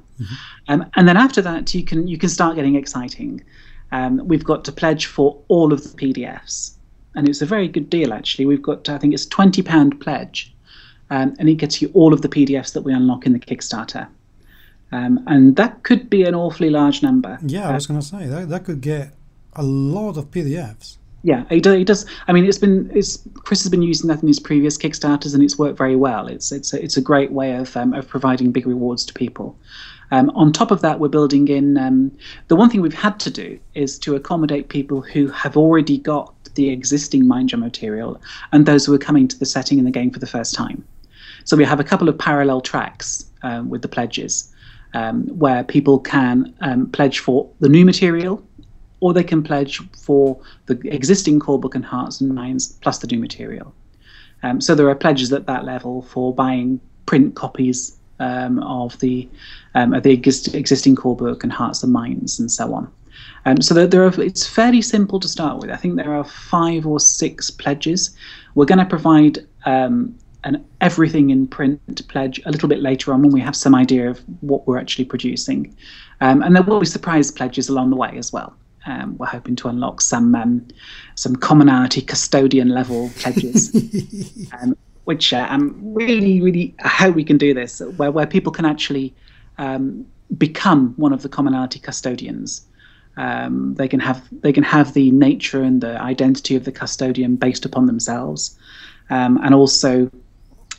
um, 0.68 0.86
and 0.96 1.08
then 1.08 1.18
after 1.18 1.42
that 1.42 1.74
you 1.74 1.84
can 1.84 2.08
you 2.08 2.18
can 2.18 2.30
start 2.30 2.56
getting 2.56 2.76
exciting. 2.76 3.44
Um, 3.92 4.22
we've 4.28 4.44
got 4.44 4.64
to 4.66 4.72
pledge 4.72 5.06
for 5.08 5.42
all 5.48 5.74
of 5.74 5.84
the 5.84 5.90
PDFs, 5.90 6.74
and 7.16 7.28
it's 7.28 7.42
a 7.42 7.46
very 7.46 7.68
good 7.68 7.90
deal 7.90 8.14
actually. 8.14 8.46
We've 8.46 8.62
got 8.62 8.88
I 8.90 8.98
think 8.98 9.14
it's 9.14 9.26
twenty 9.26 9.64
pound 9.64 10.00
pledge, 10.00 10.54
um, 11.10 11.36
and 11.40 11.50
it 11.50 11.56
gets 11.56 11.82
you 11.82 11.90
all 11.94 12.14
of 12.14 12.22
the 12.22 12.30
PDFs 12.30 12.74
that 12.74 12.82
we 12.82 12.94
unlock 12.94 13.26
in 13.26 13.34
the 13.34 13.40
Kickstarter, 13.40 14.08
um, 14.92 15.24
and 15.28 15.56
that 15.56 15.84
could 15.84 16.10
be 16.10 16.24
an 16.24 16.36
awfully 16.36 16.70
large 16.70 17.02
number. 17.02 17.40
Yeah, 17.44 17.70
I 17.70 17.74
was 17.74 17.88
going 17.88 18.00
to 18.00 18.06
say 18.06 18.28
that 18.28 18.50
that 18.50 18.66
could 18.66 18.82
get 18.82 19.14
a 19.54 19.64
lot 19.64 20.18
of 20.18 20.30
PDFs. 20.30 20.98
Yeah, 21.26 21.44
he 21.50 21.60
does. 21.60 21.76
He 21.76 21.84
does. 21.84 22.06
I 22.28 22.34
mean, 22.34 22.46
it's 22.46 22.60
been 22.60 22.92
it's 22.94 23.18
Chris 23.34 23.64
has 23.64 23.72
been 23.72 23.82
using 23.82 24.08
that 24.10 24.22
in 24.22 24.28
his 24.28 24.40
previous 24.40 24.78
Kickstarters, 24.78 25.34
and 25.34 25.42
it's 25.42 25.58
worked 25.58 25.76
very 25.76 25.96
well. 25.96 26.28
It's 26.28 26.52
it's 26.52 26.72
a, 26.72 26.84
it's 26.84 26.98
a 26.98 27.02
great 27.02 27.32
way 27.32 27.56
of 27.56 27.76
um, 27.76 27.96
of 27.96 28.08
providing 28.08 28.52
big 28.52 28.68
rewards 28.68 29.04
to 29.06 29.14
people. 29.14 29.58
Um, 30.12 30.30
on 30.36 30.54
top 30.54 30.70
of 30.70 30.82
that, 30.82 31.00
we're 31.00 31.08
building 31.08 31.48
in 31.48 31.80
um, 31.80 32.12
the 32.48 32.56
one 32.56 32.70
thing 32.70 32.80
we've 32.80 32.94
had 32.94 33.20
to 33.22 33.32
do 33.32 33.60
is 33.74 33.98
to 34.00 34.14
accommodate 34.14 34.70
people 34.70 35.02
who 35.02 35.28
have 35.30 35.58
already 35.58 35.98
got 35.98 36.32
the 36.54 36.70
existing 36.70 37.24
Mindjam 37.26 37.60
material 37.60 38.22
and 38.52 38.68
those 38.68 38.86
who 38.86 38.94
are 38.94 39.00
coming 39.00 39.28
to 39.28 39.40
the 39.40 39.48
setting 39.48 39.80
in 39.80 39.86
the 39.86 39.90
game 39.90 40.12
for 40.12 40.20
the 40.20 40.28
first 40.28 40.54
time. 40.54 40.86
So 41.44 41.58
we 41.58 41.66
have 41.66 41.80
a 41.80 41.84
couple 41.84 42.08
of 42.08 42.20
parallel 42.20 42.62
tracks 42.62 43.26
um, 43.42 43.72
with 43.72 43.82
the 43.82 43.88
pledges, 43.88 44.54
um, 44.94 45.26
where 45.40 45.64
people 45.64 45.98
can 45.98 46.54
um, 46.62 46.86
pledge 46.92 47.18
for 47.18 47.50
the 47.62 47.70
new 47.70 47.84
material, 47.84 48.44
or 49.06 49.14
they 49.14 49.24
can 49.24 49.44
pledge 49.44 49.80
for 50.06 50.36
the 50.66 50.80
existing 50.92 51.40
core 51.40 51.60
book 51.60 51.76
and 51.76 51.86
hearts 51.86 52.22
and 52.22 52.34
minds 52.34 52.74
plus 52.82 52.98
the 52.98 53.06
new 53.06 53.20
material. 53.20 53.72
Um, 54.42 54.60
so 54.60 54.74
there 54.74 54.90
are 54.90 54.96
pledges 54.96 55.32
at 55.32 55.46
that 55.46 55.64
level 55.64 56.02
for 56.02 56.34
buying 56.34 56.82
print 57.06 57.36
copies 57.36 58.00
um, 58.20 58.58
of 58.64 58.98
the 59.00 59.30
um, 59.76 59.94
of 59.94 60.02
the 60.02 60.12
exist- 60.12 60.56
existing 60.56 60.96
core 60.96 61.16
book 61.16 61.44
and 61.44 61.54
hearts 61.54 61.84
and 61.84 61.94
minds 61.94 62.40
and 62.40 62.52
so 62.52 62.74
on. 62.74 62.92
Um, 63.46 63.62
so 63.62 63.76
there, 63.76 63.86
there 63.86 64.04
are, 64.04 64.22
it's 64.22 64.48
fairly 64.48 64.82
simple 64.82 65.20
to 65.20 65.28
start 65.28 65.62
with. 65.62 65.70
I 65.70 65.76
think 65.76 65.98
there 65.98 66.16
are 66.16 66.24
five 66.24 66.88
or 66.88 67.00
six 67.00 67.52
pledges. 67.52 68.18
We're 68.56 68.66
going 68.66 68.80
to 68.80 68.86
provide 68.86 69.46
um, 69.68 70.16
an 70.46 70.66
everything 70.82 71.30
in 71.30 71.46
print 71.46 72.08
pledge 72.08 72.42
a 72.48 72.52
little 72.52 72.70
bit 72.70 72.80
later 72.80 73.14
on 73.14 73.22
when 73.22 73.32
we 73.32 73.42
have 73.42 73.56
some 73.56 73.76
idea 73.76 74.10
of 74.10 74.18
what 74.42 74.66
we're 74.66 74.80
actually 74.80 75.06
producing, 75.06 75.76
um, 76.22 76.42
and 76.42 76.56
there 76.56 76.64
will 76.64 76.80
be 76.80 76.88
surprise 76.88 77.30
pledges 77.30 77.70
along 77.70 77.92
the 77.92 77.96
way 77.96 78.18
as 78.18 78.34
well. 78.34 78.56
Um, 78.88 79.18
we're 79.18 79.26
hoping 79.26 79.56
to 79.58 79.68
unlock 79.68 80.02
some 80.02 80.36
um, 80.36 80.68
some 81.16 81.36
commonality 81.36 82.02
custodian 82.02 82.70
level 82.70 83.10
pledges. 83.16 83.74
um, 84.62 84.76
which 85.06 85.34
uh, 85.34 85.48
I'm 85.50 85.94
really, 85.94 86.42
really 86.42 86.76
I 86.84 86.90
hope 86.90 87.16
we 87.16 87.24
can 87.24 87.38
do 87.38 87.54
this, 87.54 87.80
where 87.98 88.12
where 88.12 88.28
people 88.28 88.52
can 88.52 88.66
actually 88.66 89.16
um, 89.58 90.06
become 90.38 90.94
one 90.98 91.14
of 91.14 91.22
the 91.22 91.30
commonality 91.30 91.80
custodians. 91.80 92.66
Um, 93.18 93.76
they 93.76 93.88
can 93.88 94.00
have 94.02 94.28
they 94.32 94.52
can 94.52 94.64
have 94.64 94.94
the 94.94 95.12
nature 95.12 95.64
and 95.64 95.80
the 95.82 96.02
identity 96.02 96.56
of 96.56 96.66
the 96.66 96.72
custodian 96.72 97.38
based 97.38 97.66
upon 97.66 97.86
themselves, 97.86 98.60
um, 99.10 99.40
and 99.44 99.56
also 99.56 100.12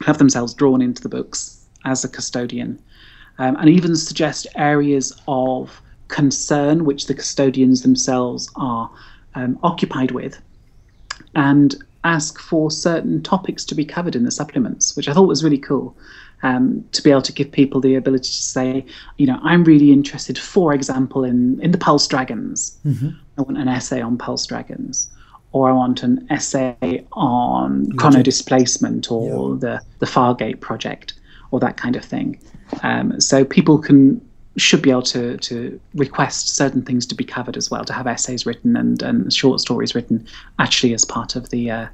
have 0.05 0.19
themselves 0.19 0.53
drawn 0.53 0.83
into 0.83 1.03
the 1.03 1.09
books 1.09 1.65
as 1.85 2.05
a 2.05 2.09
custodian, 2.09 2.83
um, 3.39 3.57
and 3.57 3.71
even 3.71 3.97
suggest 3.97 4.47
areas 4.57 5.19
of 5.29 5.81
concern 6.09 6.85
which 6.85 7.07
the 7.07 7.15
custodians 7.15 7.83
themselves 7.83 8.51
are 8.57 8.91
um, 9.35 9.59
occupied 9.63 10.11
with, 10.13 10.41
and 11.35 11.75
ask 12.05 12.39
for 12.39 12.71
certain 12.71 13.23
topics 13.23 13.65
to 13.65 13.75
be 13.75 13.85
covered 13.85 14.15
in 14.15 14.25
the 14.25 14.31
supplements, 14.31 14.97
which 14.97 15.09
I 15.09 15.13
thought 15.13 15.29
was 15.29 15.43
really 15.43 15.59
cool. 15.59 15.97
Um, 16.43 16.85
to 16.93 17.03
be 17.03 17.11
able 17.11 17.23
to 17.23 17.33
give 17.33 17.51
people 17.51 17.81
the 17.81 17.95
ability 17.95 18.29
to 18.29 18.43
say, 18.43 18.85
you 19.17 19.27
know, 19.27 19.41
I'm 19.43 19.65
really 19.65 19.91
interested, 19.91 20.39
for 20.39 20.75
example, 20.75 21.25
in 21.25 21.59
in 21.63 21.71
the 21.73 21.79
pulse 21.79 22.07
dragons. 22.07 22.79
Mm-hmm. 22.85 23.09
I 23.39 23.43
want 23.43 23.59
an 23.59 23.69
essay 23.69 24.03
on 24.03 24.19
pulse 24.19 24.47
dragons, 24.47 25.09
or 25.53 25.71
I 25.71 25.73
want 25.73 26.03
an 26.03 26.27
essay 26.31 27.07
on 27.13 27.91
chrono 27.97 28.23
displacement 28.23 29.11
or 29.11 29.55
yeah. 29.55 29.61
the 29.61 29.81
the 29.99 30.07
Fargate 30.07 30.61
project, 30.61 31.15
or 31.51 31.61
that 31.61 31.79
kind 31.79 31.97
of 31.97 32.05
thing. 32.05 32.39
Um, 32.83 33.19
so 33.21 33.45
people 33.45 33.79
can 33.79 34.21
should 34.57 34.83
be 34.83 34.91
able 34.91 35.03
to 35.03 35.37
to 35.39 35.81
request 35.95 36.57
certain 36.57 36.83
things 36.83 37.07
to 37.07 37.15
be 37.15 37.25
covered 37.25 37.57
as 37.57 37.71
well, 37.71 37.85
to 37.85 37.93
have 37.93 38.07
essays 38.07 38.47
written 38.47 38.77
and 38.77 39.03
and 39.03 39.33
short 39.33 39.61
stories 39.61 39.95
written 39.95 40.27
actually 40.59 40.95
as 40.95 41.05
part 41.05 41.37
of 41.37 41.51
the 41.51 41.71
uh, 41.71 41.87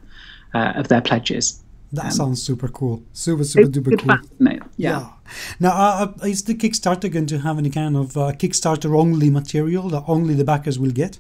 uh, 0.55 0.73
of 0.77 0.89
their 0.89 1.01
pledges. 1.01 1.63
That 1.93 2.07
um, 2.07 2.11
sounds 2.11 2.43
super 2.43 2.69
cool. 2.69 3.03
Super, 3.13 3.45
super 3.45 3.69
duper 3.69 3.99
cool. 3.99 4.49
Yeah. 4.49 4.59
yeah. 4.77 5.09
Now, 5.61 5.71
uh, 5.71 6.13
uh, 6.23 6.27
is 6.27 6.45
the 6.45 6.55
Kickstarter 6.55 7.13
going 7.13 7.27
to 7.27 7.39
have 7.41 7.59
any 7.59 7.69
kind 7.69 7.97
of 7.97 8.17
uh, 8.17 8.33
Kickstarter 8.33 8.99
only 8.99 9.29
material 9.29 9.91
that 9.91 10.05
only 10.07 10.35
the 10.35 10.45
backers 10.45 10.79
will 10.79 10.91
get? 10.91 11.19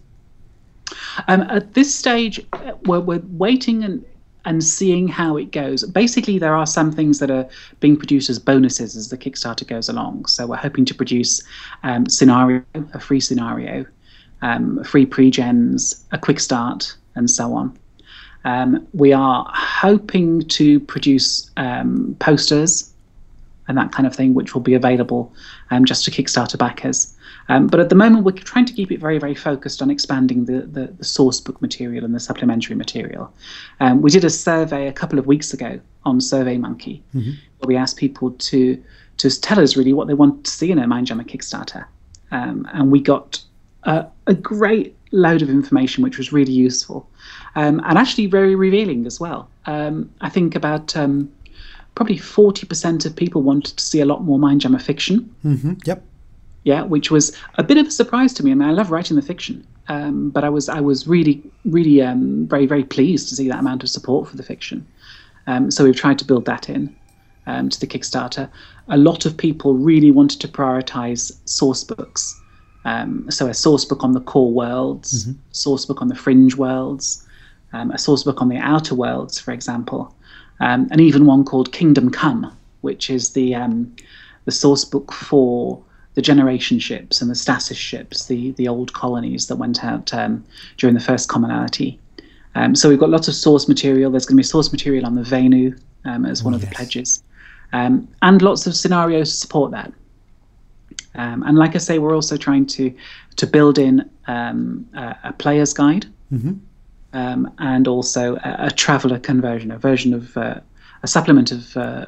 Um, 1.29 1.43
at 1.43 1.75
this 1.75 1.95
stage, 1.95 2.41
uh, 2.53 2.73
we're, 2.85 3.01
we're 3.01 3.23
waiting 3.25 3.85
and 3.85 4.05
and 4.45 4.63
seeing 4.63 5.09
how 5.09 5.37
it 5.37 5.53
goes. 5.53 5.85
Basically, 5.85 6.39
there 6.39 6.57
are 6.57 6.67
some 6.67 6.91
things 6.91 7.19
that 7.21 7.31
are 7.31 7.49
being 7.81 7.97
produced 7.97 8.29
as 8.29 8.39
bonuses 8.39 8.97
as 8.97 9.09
the 9.09 9.19
Kickstarter 9.19 9.67
goes 9.67 9.89
along. 9.89 10.27
So 10.27 10.47
we're 10.47 10.57
hoping 10.57 10.85
to 10.87 10.95
produce 10.95 11.43
um, 11.83 12.07
scenario, 12.09 12.65
a 12.93 13.01
free 13.01 13.21
scenario, 13.21 13.87
um, 14.43 14.83
free 14.85 15.07
pre-gens, 15.07 16.05
a 16.13 16.19
quick 16.19 16.41
start, 16.41 16.95
and 17.15 17.31
so 17.31 17.55
on. 17.55 17.79
Um, 18.45 18.87
we 18.93 19.13
are 19.13 19.49
hoping 19.55 20.43
to 20.49 20.81
produce 20.81 21.51
um, 21.57 22.17
posters 22.19 22.93
and 23.69 23.79
that 23.79 23.93
kind 23.93 24.07
of 24.07 24.15
thing, 24.15 24.35
which 24.35 24.55
will 24.55 24.61
be 24.61 24.75
available 24.75 25.33
um, 25.71 25.85
just 25.85 26.05
to 26.05 26.11
Kickstarter 26.11 26.59
backers. 26.59 27.17
Um, 27.49 27.67
but 27.67 27.81
at 27.81 27.89
the 27.89 27.95
moment, 27.95 28.25
we're 28.25 28.33
trying 28.33 28.67
to 28.67 28.73
keep 28.73 28.91
it 28.93 29.01
very, 29.01 29.19
very 29.19 29.35
focused 29.35 29.83
on 29.83 29.91
expanding 29.91 30.45
the, 30.45 30.63
the, 30.63 30.87
the 30.99 31.05
source 31.05 31.41
book 31.41 31.61
material 31.61 32.05
and 32.05 32.15
the 32.15 32.21
supplementary 32.21 32.77
material. 32.77 33.33
Um, 33.81 34.03
we 34.03 34.11
did 34.11 34.25
a 34.25 34.31
survey 34.31 34.87
a 34.87 34.93
couple 34.93 35.19
of 35.19 35.27
weeks 35.27 35.53
ago 35.53 35.81
on 36.05 36.19
SurveyMonkey, 36.19 37.01
mm-hmm. 37.15 37.31
where 37.59 37.67
we 37.67 37.77
asked 37.77 37.97
people 37.97 38.33
to 38.33 38.83
to 39.19 39.41
tell 39.41 39.61
us 39.61 39.77
really 39.77 39.93
what 39.93 40.09
they 40.09 40.15
want 40.15 40.43
to 40.45 40.51
see 40.51 40.71
in 40.71 40.79
a 40.79 40.85
Mindjammer 40.85 41.25
Kickstarter, 41.29 41.85
um, 42.31 42.67
and 42.73 42.91
we 42.91 42.99
got 42.99 43.41
a, 43.85 44.07
a 44.27 44.35
great 44.35 44.97
load 45.13 45.43
of 45.43 45.51
information, 45.51 46.03
which 46.03 46.17
was 46.17 46.33
really 46.33 46.53
useful 46.53 47.07
um, 47.55 47.81
and 47.85 47.99
actually 47.99 48.27
very 48.27 48.55
revealing 48.55 49.07
as 49.07 49.21
well. 49.21 49.49
Um, 49.67 50.11
I 50.21 50.29
think 50.29 50.55
about 50.55 50.97
um, 50.97 51.31
probably 51.95 52.19
40% 52.19 53.07
of 53.07 53.15
people 53.15 53.43
wanted 53.43 53.77
to 53.77 53.85
see 53.85 54.01
a 54.01 54.07
lot 54.07 54.23
more 54.23 54.39
Mindjammer 54.39 54.81
fiction. 54.81 55.35
Mm-hmm. 55.45 55.75
Yep. 55.85 56.05
Yeah, 56.65 56.83
which 56.83 57.11
was 57.11 57.37
a 57.57 57.65
bit 57.65 57.77
of 57.77 57.89
a 57.89 57.91
surprise 57.91 58.33
to 58.35 58.45
me. 58.45 58.53
I 58.53 58.55
mean, 58.55 58.69
I 58.69 58.73
love 58.73 58.93
writing 58.93 59.17
the 59.17 59.23
fiction, 59.23 59.67
um, 59.89 60.31
but 60.31 60.45
I 60.45 60.49
was 60.49 60.69
I 60.69 60.81
was 60.81 61.09
really 61.09 61.43
really 61.65 62.01
um, 62.01 62.47
very 62.47 62.67
very 62.67 62.85
pleased 62.85 63.29
to 63.31 63.35
see 63.35 63.49
that 63.49 63.59
amount 63.59 63.83
of 63.83 63.89
support 63.89 64.29
for 64.29 64.37
the 64.37 64.45
fiction. 64.45 64.87
Um, 65.49 65.71
so 65.73 65.85
we've 65.85 65.97
tried 65.97 66.19
to 66.21 66.25
build 66.25 66.45
that 66.45 66.69
in 66.69 66.95
to 67.47 67.81
the 67.81 67.87
Kickstarter. 67.87 68.49
A 68.89 68.97
lot 68.97 69.27
of 69.27 69.37
people 69.37 69.75
really 69.75 70.11
wanted 70.11 70.41
to 70.41 70.49
prioritize 70.49 71.37
source 71.45 71.85
books. 71.85 72.41
Um, 72.85 73.31
so 73.31 73.47
a 73.47 73.55
source 73.55 73.85
book 73.85 74.03
on 74.03 74.13
the 74.13 74.21
core 74.21 74.53
worlds, 74.53 75.25
mm-hmm. 75.25 75.39
source 75.53 75.87
book 75.87 76.03
on 76.03 76.09
the 76.09 76.15
fringe 76.15 76.57
worlds, 76.57 77.27
um, 77.73 77.91
a 77.91 77.99
source 77.99 78.25
book 78.25 78.43
on 78.43 78.49
the 78.49 78.59
outer 78.59 78.95
worlds, 78.95 79.39
for 79.39 79.53
example, 79.53 80.15
um, 80.61 80.89
and 80.91 81.01
even 81.01 81.27
one 81.27 81.45
called 81.45 81.73
Kingdom 81.73 82.11
Come, 82.11 82.53
which 82.81 83.09
is 83.09 83.31
the 83.31 83.55
um, 83.55 83.95
the 84.45 84.51
source 84.51 84.85
book 84.85 85.13
for 85.13 85.83
the 86.15 86.23
generation 86.23 86.79
ships 86.79 87.23
and 87.23 87.31
the 87.31 87.35
stasis 87.35 87.77
ships, 87.77 88.27
the 88.27 88.53
the 88.53 88.69
old 88.69 88.93
colonies 88.93 89.47
that 89.47 89.57
went 89.57 89.85
out 89.85 90.13
um, 90.13 90.45
during 90.77 90.95
the 90.95 91.01
first 91.01 91.29
commonality. 91.29 91.99
Um, 92.55 92.75
so 92.75 92.89
we've 92.89 93.01
got 93.01 93.09
lots 93.09 93.29
of 93.29 93.35
source 93.35 93.67
material. 93.67 94.11
There's 94.11 94.27
going 94.27 94.37
to 94.37 94.41
be 94.41 94.43
source 94.43 94.73
material 94.73 95.07
on 95.07 95.15
the 95.15 95.23
Venu 95.23 95.77
as 96.05 96.43
one 96.43 96.53
oh, 96.53 96.57
of 96.57 96.63
yes. 96.63 96.71
the 96.71 96.77
pledges, 96.77 97.23
and 97.73 98.43
lots 98.43 98.67
of 98.67 98.75
scenarios 98.75 99.31
to 99.31 99.37
support 99.37 99.71
that. 99.73 99.93
Um, 101.15 101.43
and 101.43 101.59
like 101.59 101.75
I 101.75 101.79
say, 101.79 101.99
we're 101.99 102.15
also 102.15 102.37
trying 102.37 102.67
to 102.67 102.95
to 103.37 103.47
build 103.47 103.79
in 103.79 104.09
um, 104.27 104.89
a, 104.95 105.17
a, 105.25 105.33
player's 105.33 105.73
guide 105.73 106.07
mm-hmm. 106.33 106.55
um, 107.13 107.53
and 107.59 107.89
also 107.89 108.37
a, 108.37 108.67
a, 108.67 108.71
Traveller 108.71 109.19
conversion, 109.19 109.71
a 109.71 109.79
version 109.79 110.15
of 110.15 110.37
uh, 110.37 110.61
a 111.03 111.09
supplement 111.09 111.51
of 111.51 111.77
uh, 111.77 112.07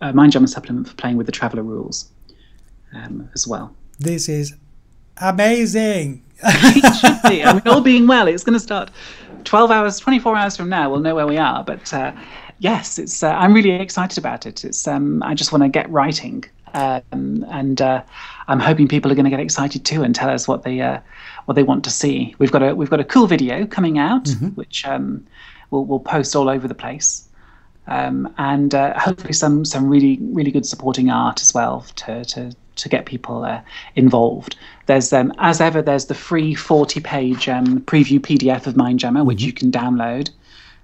a 0.00 0.12
Mindjammer 0.12 0.48
supplement 0.48 0.88
for 0.88 0.94
playing 0.94 1.16
with 1.16 1.26
the 1.26 1.32
Traveller 1.32 1.62
rules 1.62 2.10
um, 2.94 3.28
as 3.34 3.46
well. 3.46 3.74
This 3.98 4.28
is 4.28 4.54
amazing. 5.18 6.24
it 6.42 6.94
should 7.00 7.30
be. 7.30 7.44
I 7.44 7.52
mean, 7.52 7.62
all 7.66 7.80
being 7.80 8.06
well, 8.06 8.26
it's 8.26 8.44
going 8.44 8.54
to 8.54 8.60
start 8.60 8.90
12 9.44 9.70
hours, 9.70 9.98
24 9.98 10.36
hours 10.36 10.56
from 10.56 10.68
now. 10.68 10.90
We'll 10.90 11.00
know 11.00 11.14
where 11.14 11.26
we 11.26 11.38
are, 11.38 11.64
but. 11.64 11.92
Uh, 11.92 12.12
yes, 12.58 12.98
it's. 12.98 13.22
Uh, 13.22 13.30
I'm 13.30 13.52
really 13.52 13.72
excited 13.72 14.18
about 14.18 14.46
it. 14.46 14.64
It's. 14.64 14.86
Um, 14.86 15.22
I 15.22 15.34
just 15.34 15.52
want 15.52 15.62
to 15.64 15.68
get 15.68 15.90
writing 15.90 16.44
um, 16.74 17.44
and 17.50 17.80
uh, 17.80 18.02
I'm 18.48 18.60
hoping 18.60 18.88
people 18.88 19.10
are 19.10 19.14
going 19.14 19.24
to 19.24 19.30
get 19.30 19.40
excited 19.40 19.84
too 19.84 20.02
and 20.02 20.14
tell 20.14 20.30
us 20.30 20.46
what 20.46 20.62
they 20.62 20.80
uh, 20.80 21.00
what 21.46 21.54
they 21.54 21.62
want 21.62 21.84
to 21.84 21.90
see. 21.90 22.34
We've 22.38 22.52
got 22.52 22.62
a 22.62 22.74
we've 22.74 22.90
got 22.90 23.00
a 23.00 23.04
cool 23.04 23.26
video 23.26 23.66
coming 23.66 23.98
out, 23.98 24.24
mm-hmm. 24.24 24.48
which 24.48 24.84
um, 24.86 25.26
we'll 25.70 25.84
we'll 25.84 26.00
post 26.00 26.36
all 26.36 26.48
over 26.48 26.68
the 26.68 26.74
place, 26.74 27.28
um, 27.86 28.32
and 28.38 28.74
uh, 28.74 28.98
hopefully 28.98 29.32
some 29.32 29.64
some 29.64 29.88
really 29.88 30.18
really 30.20 30.50
good 30.50 30.66
supporting 30.66 31.10
art 31.10 31.40
as 31.40 31.54
well 31.54 31.86
to 31.96 32.24
to 32.26 32.52
to 32.80 32.88
get 32.88 33.06
people 33.06 33.44
uh, 33.44 33.60
involved. 33.96 34.56
There's 34.86 35.12
um, 35.12 35.32
as 35.38 35.60
ever 35.60 35.82
there's 35.82 36.06
the 36.06 36.14
free 36.14 36.54
40 36.54 37.00
page 37.00 37.48
um, 37.48 37.80
preview 37.80 38.18
PDF 38.18 38.66
of 38.66 38.74
Mindjammer, 38.74 39.24
which 39.24 39.38
mm-hmm. 39.38 39.46
you 39.46 39.52
can 39.52 39.70
download. 39.70 40.30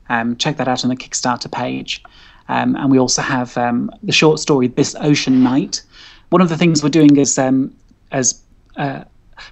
Um, 0.09 0.37
check 0.37 0.57
that 0.59 0.69
out 0.69 0.85
on 0.85 0.91
the 0.91 0.97
Kickstarter 0.97 1.51
page. 1.51 2.03
Um, 2.49 2.77
and 2.77 2.91
we 2.91 2.99
also 2.99 3.23
have 3.23 3.59
um, 3.59 3.91
the 4.03 4.13
short 4.13 4.39
story 4.39 4.69
"This 4.69 4.95
Ocean 5.01 5.43
Night." 5.43 5.83
One 6.31 6.41
of 6.41 6.49
the 6.49 6.57
things 6.57 6.83
we're 6.83 6.91
doing 6.91 7.17
is 7.17 7.39
um, 7.39 7.75
as 8.13 8.41
uh, 8.77 9.05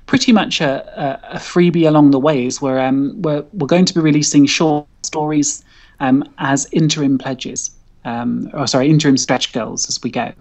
pretty 0.06 0.32
much 0.32 0.60
a, 0.60 1.20
a, 1.32 1.38
freebie 1.38 1.86
along 1.86 2.10
the 2.10 2.18
ways. 2.18 2.60
we're, 2.60 2.80
um, 2.80 3.20
we're, 3.22 3.44
we're 3.52 3.66
going 3.66 3.84
to 3.84 3.94
be 3.94 4.00
releasing 4.00 4.46
short 4.46 4.86
stories 5.02 5.64
um, 6.00 6.24
as 6.38 6.66
interim 6.72 7.18
pledges, 7.18 7.70
um, 8.04 8.50
or 8.52 8.66
sorry, 8.66 8.88
interim 8.88 9.16
stretch 9.16 9.52
goals 9.52 9.88
as 9.88 10.02
we 10.02 10.10
go. 10.10 10.32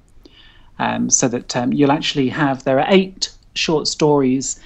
So 1.07 1.27
that 1.27 1.69
you'll 1.71 1.91
actually 1.91 2.29
have 2.29 2.63
there 2.63 2.79
are 2.79 2.85
eight 2.89 3.31
short 3.55 3.87
stories 3.87 4.59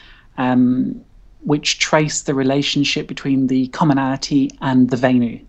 which 1.48 1.80
trace 1.80 2.24
the 2.24 2.34
relationship 2.34 3.08
between 3.08 3.48
the 3.48 3.68
commonality 3.70 4.52
and 4.62 4.90
the 4.90 4.98
Venu. 4.98 5.40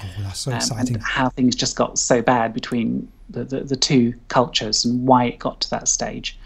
Oh, 0.00 0.08
that's 0.20 0.40
so 0.40 0.52
um, 0.52 0.56
exciting. 0.58 1.00
how 1.00 1.30
things 1.30 1.56
just 1.56 1.76
got 1.76 1.98
so 1.98 2.22
bad 2.22 2.54
between 2.54 3.10
the, 3.28 3.42
the, 3.44 3.60
the, 3.60 3.76
two 3.76 4.14
cultures 4.28 4.84
and 4.84 5.06
why 5.06 5.24
it 5.24 5.40
got 5.40 5.60
to 5.62 5.70
that 5.70 5.88
stage. 5.88 6.38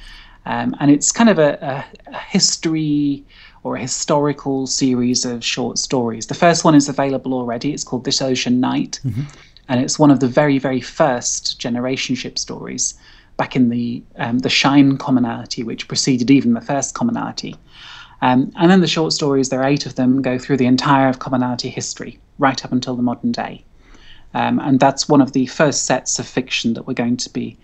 Um, 0.46 0.74
and 0.80 0.90
it's 0.90 1.12
kind 1.12 1.28
of 1.28 1.38
a, 1.38 1.58
a, 1.60 2.10
a, 2.12 2.18
history 2.18 3.24
or 3.64 3.76
a 3.76 3.80
historical 3.80 4.66
series 4.66 5.24
of 5.24 5.44
short 5.44 5.76
stories. 5.76 6.28
The 6.28 6.34
first 6.34 6.64
one 6.64 6.74
is 6.74 6.88
available 6.88 7.34
already. 7.34 7.74
It's 7.74 7.84
called 7.84 8.04
This 8.04 8.22
Ocean 8.22 8.60
Night. 8.60 9.00
Mm-hmm. 9.04 9.22
And 9.68 9.80
it's 9.80 9.98
one 9.98 10.10
of 10.10 10.20
the 10.20 10.28
very, 10.28 10.58
very 10.58 10.80
first 10.80 11.58
generation 11.58 12.14
ship 12.14 12.38
stories 12.38 12.94
back 13.36 13.56
in 13.56 13.68
the 13.68 14.02
um, 14.16 14.38
the 14.40 14.48
Shine 14.48 14.96
commonality, 14.96 15.62
which 15.62 15.88
preceded 15.88 16.30
even 16.30 16.54
the 16.54 16.60
first 16.60 16.94
commonality. 16.94 17.56
Um, 18.22 18.50
and 18.56 18.70
then 18.70 18.80
the 18.80 18.86
short 18.86 19.12
stories, 19.12 19.50
there 19.50 19.60
are 19.62 19.68
eight 19.68 19.84
of 19.84 19.96
them, 19.96 20.22
go 20.22 20.38
through 20.38 20.56
the 20.56 20.66
entire 20.66 21.08
of 21.08 21.18
commonality 21.18 21.68
history 21.68 22.18
right 22.38 22.64
up 22.64 22.72
until 22.72 22.96
the 22.96 23.02
modern 23.02 23.32
day. 23.32 23.62
Um, 24.34 24.58
and 24.58 24.80
that's 24.80 25.08
one 25.08 25.20
of 25.20 25.32
the 25.32 25.46
first 25.46 25.84
sets 25.84 26.18
of 26.18 26.26
fiction 26.26 26.74
that 26.74 26.86
we're 26.86 26.94
going 26.94 27.16
to 27.18 27.30
be 27.30 27.56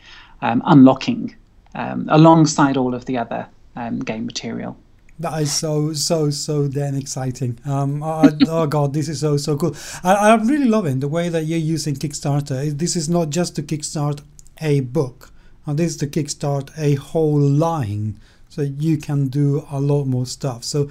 um, 0.42 0.62
unlocking 0.66 1.34
um, 1.74 2.06
alongside 2.10 2.76
all 2.76 2.94
of 2.94 3.06
the 3.06 3.18
other 3.18 3.46
um, 3.76 4.00
game 4.00 4.26
material. 4.26 4.76
That 5.18 5.40
is 5.42 5.52
so 5.52 5.92
so 5.92 6.30
so 6.30 6.68
damn 6.68 6.94
exciting. 6.94 7.58
Um, 7.64 8.02
I, 8.02 8.30
oh 8.48 8.66
god, 8.66 8.92
this 8.92 9.08
is 9.08 9.20
so 9.20 9.36
so 9.36 9.56
cool. 9.56 9.76
I, 10.02 10.32
I'm 10.32 10.48
really 10.48 10.66
loving 10.66 11.00
the 11.00 11.08
way 11.08 11.28
that 11.28 11.44
you're 11.44 11.58
using 11.58 11.94
Kickstarter. 11.94 12.76
This 12.76 12.96
is 12.96 13.08
not 13.08 13.30
just 13.30 13.54
to 13.56 13.62
kickstart 13.62 14.22
a 14.60 14.80
book. 14.80 15.31
And 15.66 15.78
this 15.78 15.92
is 15.92 15.96
to 15.98 16.06
kickstart 16.06 16.70
a 16.76 16.94
whole 16.94 17.40
line, 17.40 18.18
so 18.48 18.62
you 18.62 18.98
can 18.98 19.28
do 19.28 19.66
a 19.70 19.80
lot 19.80 20.04
more 20.04 20.26
stuff. 20.26 20.64
So 20.64 20.90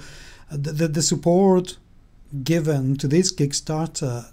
uh, 0.50 0.56
the 0.56 0.72
the, 0.72 0.88
the 0.88 1.02
support 1.02 1.78
given 2.42 2.96
to 2.96 3.08
this 3.08 3.32
Kickstarter 3.32 4.32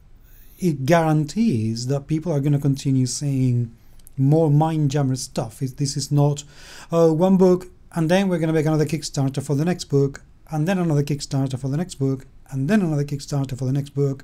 it 0.57 0.85
guarantees 0.85 1.87
that 1.87 2.07
people 2.07 2.31
are 2.31 2.39
going 2.39 2.53
to 2.53 2.59
continue 2.59 3.05
seeing 3.05 3.75
more 4.17 4.49
Mindjammer 4.49 5.17
stuff. 5.17 5.59
This 5.59 5.95
is 5.95 6.11
not 6.11 6.43
uh, 6.91 7.09
one 7.09 7.37
book 7.37 7.67
and 7.93 8.09
then 8.09 8.27
we're 8.27 8.37
going 8.37 8.49
to 8.49 8.53
make 8.53 8.65
another 8.65 8.85
Kickstarter 8.85 9.41
for 9.43 9.55
the 9.55 9.65
next 9.65 9.85
book, 9.85 10.21
and 10.51 10.67
then 10.67 10.77
another 10.77 11.03
Kickstarter 11.03 11.59
for 11.59 11.69
the 11.69 11.77
next 11.77 11.95
book, 11.95 12.25
and 12.51 12.69
then 12.69 12.81
another 12.81 13.03
Kickstarter 13.03 13.57
for 13.57 13.65
the 13.65 13.71
next 13.71 13.91
book. 13.91 14.23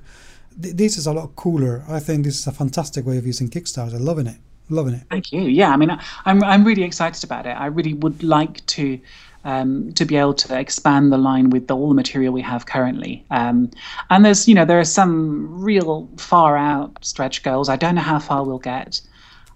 This 0.56 0.96
is 0.96 1.06
a 1.06 1.12
lot 1.12 1.36
cooler. 1.36 1.84
I 1.88 2.00
think 2.00 2.24
this 2.24 2.38
is 2.38 2.46
a 2.46 2.52
fantastic 2.52 3.04
way 3.04 3.18
of 3.18 3.26
using 3.26 3.50
Kickstarter. 3.50 4.00
Loving 4.00 4.26
it, 4.26 4.38
loving 4.68 4.94
it. 4.94 5.04
Thank 5.10 5.32
you. 5.32 5.42
Yeah, 5.42 5.70
I 5.70 5.76
mean, 5.76 5.90
I'm 6.24 6.42
I'm 6.44 6.64
really 6.64 6.82
excited 6.82 7.24
about 7.24 7.46
it. 7.46 7.50
I 7.50 7.66
really 7.66 7.94
would 7.94 8.22
like 8.22 8.64
to. 8.66 9.00
Um, 9.44 9.92
to 9.92 10.04
be 10.04 10.16
able 10.16 10.34
to 10.34 10.58
expand 10.58 11.12
the 11.12 11.18
line 11.18 11.50
with 11.50 11.68
the, 11.68 11.76
all 11.76 11.88
the 11.88 11.94
material 11.94 12.32
we 12.32 12.42
have 12.42 12.66
currently. 12.66 13.24
Um, 13.30 13.70
and 14.10 14.24
there's, 14.24 14.48
you 14.48 14.56
know, 14.56 14.64
there 14.64 14.80
are 14.80 14.84
some 14.84 15.62
real 15.62 16.08
far 16.16 16.56
out 16.56 17.04
stretch 17.04 17.44
goals. 17.44 17.68
I 17.68 17.76
don't 17.76 17.94
know 17.94 18.00
how 18.00 18.18
far 18.18 18.42
we'll 18.42 18.58
get. 18.58 19.00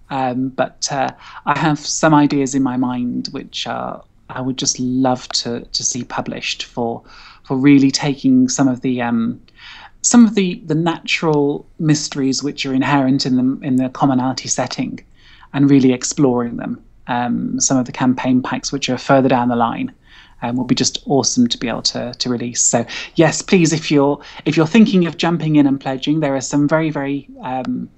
Um, 0.09 0.47
but 0.47 0.87
uh, 0.93 1.11
I 1.45 1.59
have 1.59 1.77
some 1.77 2.13
ideas 2.13 2.55
in 2.55 2.63
my 2.63 2.77
mind 2.77 3.27
which 3.31 3.67
I 3.67 4.39
would 4.39 4.57
just 4.57 4.79
love 4.79 5.27
to 5.29 5.61
to 5.61 5.83
see 5.83 6.03
published 6.03 6.63
for 6.63 7.01
for 7.43 7.57
really 7.57 7.91
taking 7.91 8.47
some 8.47 8.67
of 8.67 8.81
the 8.81 9.01
um, 9.01 9.41
some 10.01 10.25
of 10.25 10.35
the 10.35 10.61
the 10.65 10.75
natural 10.75 11.65
mysteries 11.79 12.43
which 12.43 12.65
are 12.65 12.73
inherent 12.73 13.25
in 13.25 13.35
the 13.35 13.65
in 13.65 13.75
the 13.75 13.89
commonality 13.89 14.47
setting, 14.47 14.99
and 15.53 15.69
really 15.69 15.93
exploring 15.93 16.57
them. 16.57 16.83
Um, 17.07 17.59
some 17.59 17.77
of 17.77 17.85
the 17.85 17.91
campaign 17.91 18.41
packs 18.41 18.71
which 18.71 18.89
are 18.89 18.97
further 18.97 19.29
down 19.29 19.49
the 19.49 19.55
line. 19.55 19.93
Um, 20.43 20.55
will 20.55 20.65
be 20.65 20.73
just 20.73 21.03
awesome 21.05 21.45
to 21.47 21.57
be 21.57 21.67
able 21.67 21.83
to 21.83 22.13
to 22.15 22.29
release. 22.29 22.61
So 22.61 22.83
yes, 23.13 23.43
please, 23.43 23.73
if 23.73 23.91
you're 23.91 24.19
if 24.45 24.57
you're 24.57 24.65
thinking 24.65 25.05
of 25.05 25.17
jumping 25.17 25.55
in 25.55 25.67
and 25.67 25.79
pledging, 25.79 26.19
there 26.19 26.35
are 26.35 26.41
some 26.41 26.67
very 26.67 26.89
very 26.89 27.27
um, 27.41 27.89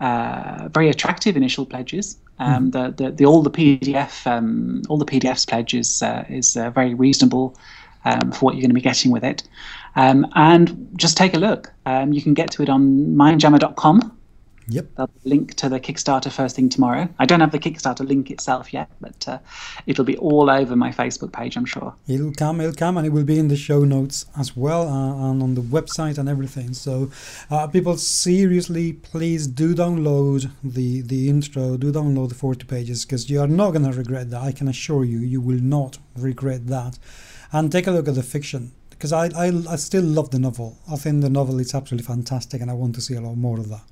uh, 0.00 0.68
very 0.72 0.88
attractive 0.88 1.36
initial 1.36 1.64
pledges. 1.64 2.18
Um, 2.40 2.72
mm. 2.72 2.72
the, 2.72 3.04
the, 3.04 3.10
the, 3.12 3.26
all 3.26 3.44
the 3.44 3.50
PDF 3.50 4.26
um, 4.26 4.82
all 4.88 4.98
the 4.98 5.04
PDFs 5.04 5.48
pledges 5.48 6.02
uh, 6.02 6.24
is 6.28 6.56
uh, 6.56 6.70
very 6.70 6.94
reasonable 6.94 7.56
um, 8.04 8.32
for 8.32 8.46
what 8.46 8.54
you're 8.54 8.62
going 8.62 8.70
to 8.70 8.74
be 8.74 8.80
getting 8.80 9.12
with 9.12 9.24
it. 9.24 9.44
Um, 9.96 10.26
and 10.34 10.88
just 10.96 11.16
take 11.16 11.34
a 11.34 11.38
look. 11.38 11.72
Um, 11.86 12.12
you 12.12 12.22
can 12.22 12.34
get 12.34 12.50
to 12.52 12.62
it 12.62 12.68
on 12.68 13.14
mindjammer.com 13.14 14.14
Yep. 14.68 14.86
They'll 14.96 15.10
link 15.24 15.54
to 15.54 15.68
the 15.68 15.78
Kickstarter 15.78 16.32
first 16.32 16.56
thing 16.56 16.68
tomorrow. 16.68 17.08
I 17.18 17.26
don't 17.26 17.40
have 17.40 17.52
the 17.52 17.58
Kickstarter 17.58 18.06
link 18.06 18.30
itself 18.30 18.72
yet, 18.72 18.90
but 19.00 19.28
uh, 19.28 19.38
it'll 19.86 20.04
be 20.04 20.16
all 20.16 20.48
over 20.48 20.74
my 20.74 20.90
Facebook 20.90 21.32
page, 21.32 21.56
I'm 21.56 21.64
sure. 21.64 21.94
It'll 22.08 22.32
come, 22.32 22.60
it'll 22.60 22.74
come, 22.74 22.96
and 22.96 23.06
it 23.06 23.10
will 23.10 23.24
be 23.24 23.38
in 23.38 23.48
the 23.48 23.56
show 23.56 23.84
notes 23.84 24.26
as 24.38 24.56
well, 24.56 24.88
uh, 24.88 25.30
and 25.30 25.42
on 25.42 25.54
the 25.54 25.60
website 25.60 26.18
and 26.18 26.28
everything. 26.28 26.72
So, 26.72 27.10
uh, 27.50 27.66
people, 27.66 27.96
seriously, 27.96 28.92
please 28.92 29.46
do 29.46 29.74
download 29.74 30.50
the 30.62 31.02
the 31.02 31.28
intro, 31.28 31.76
do 31.76 31.92
download 31.92 32.30
the 32.30 32.34
40 32.34 32.64
pages, 32.66 33.04
because 33.04 33.28
you 33.28 33.40
are 33.40 33.48
not 33.48 33.72
going 33.72 33.84
to 33.84 33.96
regret 33.96 34.30
that. 34.30 34.42
I 34.42 34.52
can 34.52 34.68
assure 34.68 35.04
you, 35.04 35.18
you 35.18 35.40
will 35.40 35.60
not 35.60 35.98
regret 36.16 36.66
that. 36.68 36.98
And 37.52 37.70
take 37.70 37.86
a 37.86 37.90
look 37.90 38.08
at 38.08 38.14
the 38.14 38.22
fiction 38.22 38.72
because 39.04 39.12
I, 39.12 39.26
I, 39.48 39.52
I 39.68 39.76
still 39.76 40.02
love 40.02 40.30
the 40.30 40.38
novel. 40.38 40.78
I 40.90 40.96
think 40.96 41.20
the 41.20 41.28
novel 41.28 41.58
is 41.58 41.74
absolutely 41.74 42.06
fantastic, 42.06 42.62
and 42.62 42.70
I 42.70 42.72
want 42.72 42.94
to 42.94 43.02
see 43.02 43.14
a 43.14 43.20
lot 43.20 43.36
more 43.36 43.60
of 43.60 43.68
that. 43.68 43.82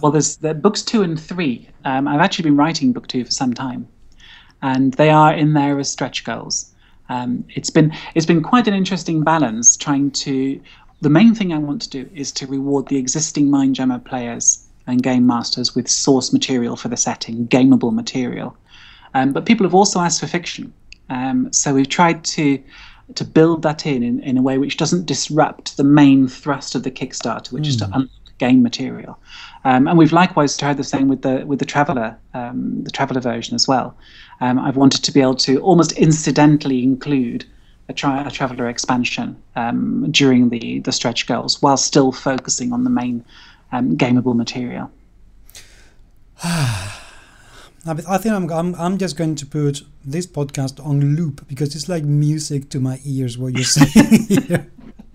Well, 0.00 0.12
there's 0.12 0.36
the 0.36 0.54
books 0.54 0.80
two 0.80 1.02
and 1.02 1.20
three. 1.20 1.68
Um, 1.84 2.06
I've 2.06 2.20
actually 2.20 2.44
been 2.44 2.56
writing 2.56 2.92
book 2.92 3.08
two 3.08 3.24
for 3.24 3.32
some 3.32 3.52
time, 3.52 3.88
and 4.62 4.94
they 4.94 5.10
are 5.10 5.34
in 5.34 5.54
there 5.54 5.76
as 5.80 5.90
stretch 5.90 6.22
goals. 6.22 6.72
Um, 7.08 7.44
it's 7.56 7.70
been 7.70 7.92
it's 8.14 8.26
been 8.26 8.40
quite 8.40 8.68
an 8.68 8.74
interesting 8.74 9.24
balance 9.24 9.76
trying 9.76 10.12
to. 10.12 10.60
The 11.00 11.10
main 11.10 11.34
thing 11.34 11.52
I 11.52 11.58
want 11.58 11.82
to 11.82 11.90
do 11.90 12.08
is 12.14 12.30
to 12.32 12.46
reward 12.46 12.86
the 12.86 12.96
existing 12.96 13.50
Mind 13.50 13.74
Mindjammer 13.74 14.04
players 14.04 14.64
and 14.86 15.02
game 15.02 15.26
masters 15.26 15.74
with 15.74 15.88
source 15.88 16.32
material 16.32 16.76
for 16.76 16.86
the 16.86 16.96
setting, 16.96 17.48
gameable 17.48 17.92
material. 17.92 18.56
Um, 19.14 19.32
but 19.32 19.46
people 19.46 19.66
have 19.66 19.74
also 19.74 19.98
asked 19.98 20.20
for 20.20 20.28
fiction, 20.28 20.72
um, 21.08 21.52
so 21.52 21.74
we've 21.74 21.88
tried 21.88 22.22
to 22.36 22.62
to 23.14 23.24
build 23.24 23.62
that 23.62 23.86
in, 23.86 24.02
in 24.02 24.20
in 24.20 24.36
a 24.36 24.42
way 24.42 24.58
which 24.58 24.76
doesn't 24.76 25.06
disrupt 25.06 25.76
the 25.76 25.84
main 25.84 26.28
thrust 26.28 26.74
of 26.74 26.82
the 26.82 26.90
Kickstarter, 26.90 27.52
which 27.52 27.64
mm. 27.64 27.68
is 27.68 27.76
to 27.76 27.86
hmm. 27.86 27.92
unlock 27.94 28.38
game 28.38 28.62
material. 28.62 29.18
Um, 29.64 29.88
and 29.88 29.98
we've 29.98 30.12
likewise 30.12 30.56
tried 30.56 30.76
the 30.76 30.84
same 30.84 31.08
with 31.08 31.22
the 31.22 31.44
with 31.46 31.58
the 31.58 31.64
traveller 31.64 32.16
um, 32.34 32.82
the 32.84 32.90
traveller 32.90 33.20
version 33.20 33.54
as 33.54 33.66
well. 33.66 33.96
Um, 34.40 34.58
I've 34.58 34.76
wanted 34.76 35.02
to 35.04 35.12
be 35.12 35.20
able 35.20 35.34
to 35.36 35.60
almost 35.60 35.92
incidentally 35.92 36.82
include 36.82 37.44
a, 37.88 37.92
tra- 37.92 38.24
a 38.26 38.30
traveller 38.30 38.68
expansion 38.68 39.36
um, 39.56 40.10
during 40.10 40.50
the 40.50 40.80
the 40.80 40.92
stretch 40.92 41.26
goals 41.26 41.60
while 41.60 41.76
still 41.76 42.12
focusing 42.12 42.72
on 42.72 42.84
the 42.84 42.90
main 42.90 43.24
um, 43.72 43.96
gameable 43.96 44.36
material. 44.36 44.90
I 47.88 48.18
think 48.18 48.34
I'm, 48.34 48.50
I'm 48.50 48.74
I'm 48.74 48.98
just 48.98 49.16
going 49.16 49.34
to 49.36 49.46
put 49.46 49.82
this 50.04 50.26
podcast 50.26 50.84
on 50.84 51.16
loop 51.16 51.46
because 51.48 51.74
it's 51.74 51.88
like 51.88 52.04
music 52.04 52.68
to 52.70 52.80
my 52.80 53.00
ears 53.04 53.38
what 53.38 53.54
you're 53.54 53.64
saying 53.64 54.26
here. 54.28 54.70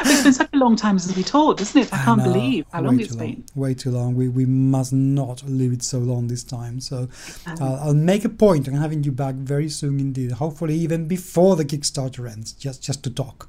it's 0.00 0.22
been 0.22 0.32
such 0.32 0.50
a 0.52 0.56
long 0.56 0.76
time 0.76 0.98
since 0.98 1.16
we 1.16 1.22
talked, 1.22 1.60
isn't 1.60 1.82
it? 1.82 1.92
I 1.92 2.04
can't 2.04 2.20
I 2.20 2.24
believe 2.24 2.66
how 2.72 2.82
long 2.82 3.00
it's 3.00 3.14
long. 3.14 3.26
been. 3.26 3.44
Way 3.54 3.74
too 3.74 3.90
long. 3.90 4.14
We 4.14 4.28
we 4.28 4.44
must 4.44 4.92
not 4.92 5.42
leave 5.44 5.72
it 5.72 5.82
so 5.82 5.98
long 5.98 6.28
this 6.28 6.44
time. 6.44 6.80
So 6.80 7.08
uh, 7.46 7.78
I'll 7.82 7.94
make 7.94 8.24
a 8.24 8.28
point 8.28 8.68
on 8.68 8.74
having 8.74 9.04
you 9.04 9.12
back 9.12 9.34
very 9.34 9.68
soon 9.68 10.00
indeed. 10.00 10.32
Hopefully 10.32 10.74
even 10.74 11.08
before 11.08 11.56
the 11.56 11.64
Kickstarter 11.64 12.30
ends, 12.30 12.52
just 12.52 12.82
just 12.82 13.02
to 13.04 13.10
talk. 13.10 13.48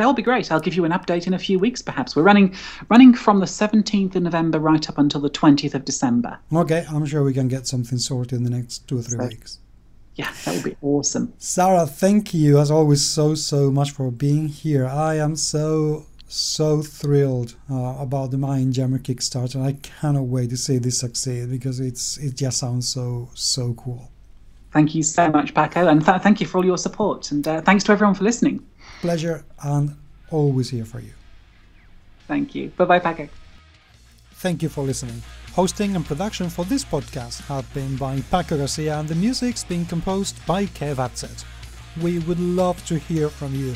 That 0.00 0.06
will 0.06 0.14
be 0.14 0.22
great. 0.22 0.50
I'll 0.50 0.60
give 0.60 0.72
you 0.72 0.86
an 0.86 0.92
update 0.92 1.26
in 1.26 1.34
a 1.34 1.38
few 1.38 1.58
weeks, 1.58 1.82
perhaps. 1.82 2.16
We're 2.16 2.22
running 2.22 2.56
running 2.88 3.12
from 3.12 3.40
the 3.40 3.44
17th 3.44 4.16
of 4.16 4.22
November 4.22 4.58
right 4.58 4.88
up 4.88 4.96
until 4.96 5.20
the 5.20 5.28
20th 5.28 5.74
of 5.74 5.84
December. 5.84 6.38
Okay, 6.50 6.86
I'm 6.90 7.04
sure 7.04 7.22
we 7.22 7.34
can 7.34 7.48
get 7.48 7.66
something 7.66 7.98
sorted 7.98 8.38
in 8.38 8.44
the 8.44 8.48
next 8.48 8.88
two 8.88 9.00
or 9.00 9.02
three 9.02 9.18
so, 9.18 9.26
weeks. 9.26 9.58
Yeah, 10.14 10.32
that 10.46 10.54
would 10.54 10.64
be 10.64 10.74
awesome. 10.80 11.34
Sarah, 11.36 11.84
thank 11.84 12.32
you 12.32 12.58
as 12.58 12.70
always 12.70 13.04
so, 13.04 13.34
so 13.34 13.70
much 13.70 13.90
for 13.90 14.10
being 14.10 14.48
here. 14.48 14.86
I 14.86 15.16
am 15.16 15.36
so, 15.36 16.06
so 16.26 16.80
thrilled 16.80 17.56
uh, 17.70 17.96
about 17.98 18.30
the 18.30 18.38
Mindjammer 18.38 19.00
Kickstarter. 19.00 19.62
I 19.62 19.74
cannot 19.74 20.28
wait 20.28 20.48
to 20.48 20.56
see 20.56 20.78
this 20.78 21.00
succeed 21.00 21.50
because 21.50 21.78
it's 21.78 22.16
it 22.16 22.36
just 22.36 22.56
sounds 22.56 22.88
so, 22.88 23.28
so 23.34 23.74
cool. 23.74 24.09
Thank 24.72 24.94
you 24.94 25.02
so 25.02 25.28
much, 25.30 25.52
Paco, 25.52 25.88
and 25.88 26.04
th- 26.04 26.22
thank 26.22 26.40
you 26.40 26.46
for 26.46 26.58
all 26.58 26.64
your 26.64 26.78
support. 26.78 27.32
And 27.32 27.46
uh, 27.46 27.60
thanks 27.62 27.82
to 27.84 27.92
everyone 27.92 28.14
for 28.14 28.24
listening. 28.24 28.64
Pleasure 29.00 29.44
and 29.64 29.96
always 30.30 30.70
here 30.70 30.84
for 30.84 31.00
you. 31.00 31.12
Thank 32.28 32.54
you. 32.54 32.68
Bye 32.76 32.84
bye, 32.84 32.98
Paco. 33.00 33.28
Thank 34.34 34.62
you 34.62 34.68
for 34.68 34.84
listening. 34.84 35.22
Hosting 35.54 35.96
and 35.96 36.06
production 36.06 36.48
for 36.48 36.64
this 36.64 36.84
podcast 36.84 37.40
have 37.48 37.72
been 37.74 37.96
by 37.96 38.20
Paco 38.30 38.56
Garcia 38.56 38.98
and 39.00 39.08
the 39.08 39.16
music's 39.16 39.64
been 39.64 39.84
composed 39.84 40.44
by 40.46 40.66
Kev 40.66 40.96
Atzet. 40.96 41.44
We 42.00 42.20
would 42.20 42.38
love 42.38 42.84
to 42.86 42.98
hear 42.98 43.28
from 43.28 43.54
you. 43.54 43.74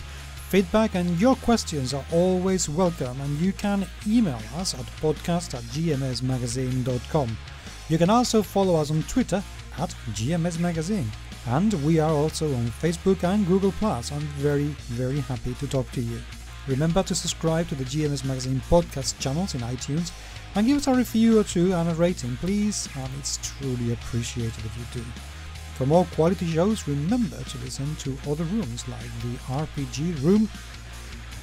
Feedback 0.49 0.95
and 0.95 1.21
your 1.21 1.35
questions 1.37 1.93
are 1.93 2.05
always 2.13 2.69
welcome 2.69 3.21
and 3.21 3.41
you 3.41 3.53
can 3.53 3.85
email 4.07 4.39
us 4.57 4.73
at 4.75 4.87
podcast 5.03 5.55
at 5.55 5.65
gmsmagazine.com. 5.65 7.37
You 7.89 7.99
can 7.99 8.09
also 8.09 8.41
follow 8.43 8.77
us 8.77 8.93
on 8.93 9.03
Twitter 9.03 9.43
at 9.79 9.95
GMS 10.13 10.59
Magazine. 10.59 11.11
And 11.47 11.75
we 11.85 11.99
are 11.99 12.11
also 12.11 12.47
on 12.55 12.67
Facebook 12.69 13.23
and 13.25 13.47
Google+. 13.47 13.73
I'm 13.83 14.29
very, 14.39 14.75
very 14.89 15.21
happy 15.21 15.55
to 15.55 15.67
talk 15.67 15.91
to 15.93 16.01
you. 16.01 16.21
Remember 16.67 17.03
to 17.03 17.15
subscribe 17.15 17.69
to 17.69 17.75
the 17.75 17.85
GMS 17.85 18.25
Magazine 18.25 18.63
podcast 18.71 19.19
channels 19.19 19.55
in 19.55 19.61
iTunes 19.61 20.13
and 20.55 20.67
give 20.67 20.79
us 20.79 20.87
a 20.87 20.95
review 20.95 21.41
or 21.41 21.45
two 21.45 21.73
and 21.75 21.91
a 21.91 21.95
rating, 21.95 22.37
please. 22.37 22.89
And 22.97 23.11
it's 23.19 23.39
truly 23.43 23.93
appreciated 23.93 24.65
if 24.65 24.79
you 24.79 25.03
do. 25.03 25.07
For 25.75 25.87
more 25.87 26.07
quality 26.15 26.47
shows, 26.47 26.87
remember 26.87 27.43
to 27.43 27.59
listen 27.59 27.97
to 27.97 28.17
other 28.31 28.45
rooms 28.45 28.89
like 28.89 29.03
the 29.23 29.37
RPG 29.53 30.23
room, 30.23 30.49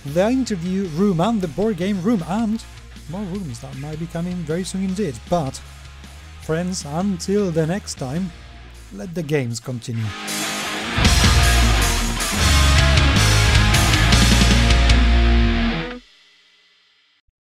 the 0.06 0.30
interview 0.30 0.86
room, 0.96 1.20
and 1.20 1.42
the 1.42 1.50
board 1.50 1.78
game 1.78 2.02
room, 2.02 2.24
and 2.28 2.64
more 3.10 3.24
rooms 3.24 3.60
that 3.60 3.78
might 3.78 4.00
be 4.00 4.08
coming 4.08 4.36
very 4.36 4.64
soon 4.64 4.86
indeed. 4.86 5.16
But, 5.30 5.62
friends, 6.52 6.84
until 6.84 7.50
the 7.50 7.66
next 7.66 7.96
time, 7.96 8.30
let 8.92 9.16
the 9.16 9.24
games 9.24 9.58
continue. 9.58 10.04